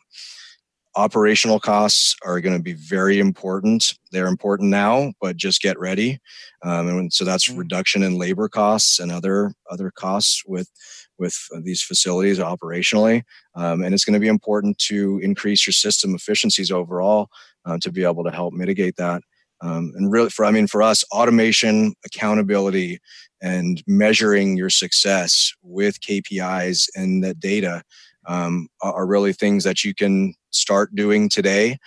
Operational 0.95 1.59
costs 1.59 2.15
are 2.23 2.39
going 2.39 2.55
to 2.55 2.63
be 2.63 2.73
very 2.73 3.19
important. 3.19 3.93
They're 4.11 4.27
important 4.27 4.69
now, 4.69 5.13
but 5.21 5.35
just 5.35 5.61
get 5.61 5.77
ready. 5.77 6.19
Um, 6.63 6.87
and 6.87 7.13
so 7.13 7.25
that's 7.25 7.49
mm. 7.49 7.57
reduction 7.57 8.01
in 8.01 8.17
labor 8.17 8.47
costs 8.47 8.97
and 8.97 9.11
other 9.11 9.53
other 9.69 9.91
costs 9.91 10.43
with 10.47 10.71
with 11.17 11.37
these 11.61 11.81
facilities 11.81 12.39
operationally. 12.39 13.23
Um, 13.55 13.83
and 13.83 13.93
it's 13.93 14.05
going 14.05 14.13
to 14.13 14.19
be 14.19 14.27
important 14.27 14.77
to 14.79 15.19
increase 15.23 15.65
your 15.65 15.73
system 15.73 16.15
efficiencies 16.15 16.71
overall 16.71 17.29
uh, 17.65 17.77
to 17.81 17.91
be 17.91 18.03
able 18.03 18.23
to 18.23 18.31
help 18.31 18.53
mitigate 18.53 18.95
that. 18.97 19.21
Um, 19.61 19.93
and 19.95 20.11
really, 20.11 20.29
for 20.29 20.45
I 20.45 20.51
mean, 20.51 20.67
for 20.67 20.83
us, 20.83 21.03
automation, 21.11 21.93
accountability, 22.05 22.99
and 23.41 23.83
measuring 23.87 24.57
your 24.57 24.69
success 24.69 25.53
with 25.61 26.01
KPIs 26.01 26.89
and 26.95 27.23
that 27.23 27.39
data 27.39 27.83
um, 28.27 28.67
are 28.81 29.07
really 29.07 29.33
things 29.33 29.63
that 29.63 29.83
you 29.83 29.93
can 29.93 30.33
start 30.51 30.93
doing 30.95 31.29
today. 31.29 31.77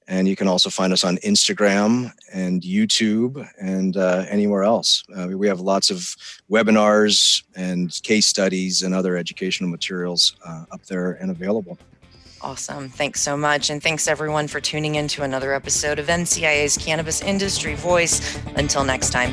and 0.09 0.29
you 0.29 0.37
can 0.37 0.49
also 0.49 0.69
find 0.69 0.93
us 0.93 1.05
on 1.05 1.17
Instagram 1.19 2.13
and 2.33 2.61
YouTube 2.63 3.49
and 3.61 3.97
uh, 3.97 4.25
anywhere 4.29 4.63
else. 4.63 5.05
Uh, 5.17 5.29
we 5.29 5.49
have 5.49 5.61
lots 5.61 5.91
of 5.91 6.15
webinars 6.51 7.43
and 7.57 7.99
case 8.03 8.27
studies 8.27 8.83
and 8.83 8.95
other 8.95 9.17
educational 9.17 9.71
materials 9.71 10.37
uh, 10.47 10.65
up 10.71 10.85
there 10.87 11.13
and 11.13 11.31
available. 11.31 11.79
Awesome. 12.43 12.89
Thanks 12.89 13.21
so 13.21 13.37
much. 13.37 13.71
And 13.71 13.83
thanks 13.83 14.09
everyone 14.09 14.49
for 14.49 14.61
tuning 14.61 14.97
in 14.97 15.09
to 15.09 15.23
another 15.23 15.55
episode 15.55 15.99
of 15.99 16.07
NCIA's 16.07 16.77
Cannabis 16.77 17.23
Industry 17.23 17.77
Voice. 17.77 18.39
Until 18.57 18.85
next 18.85 19.11
time. 19.11 19.33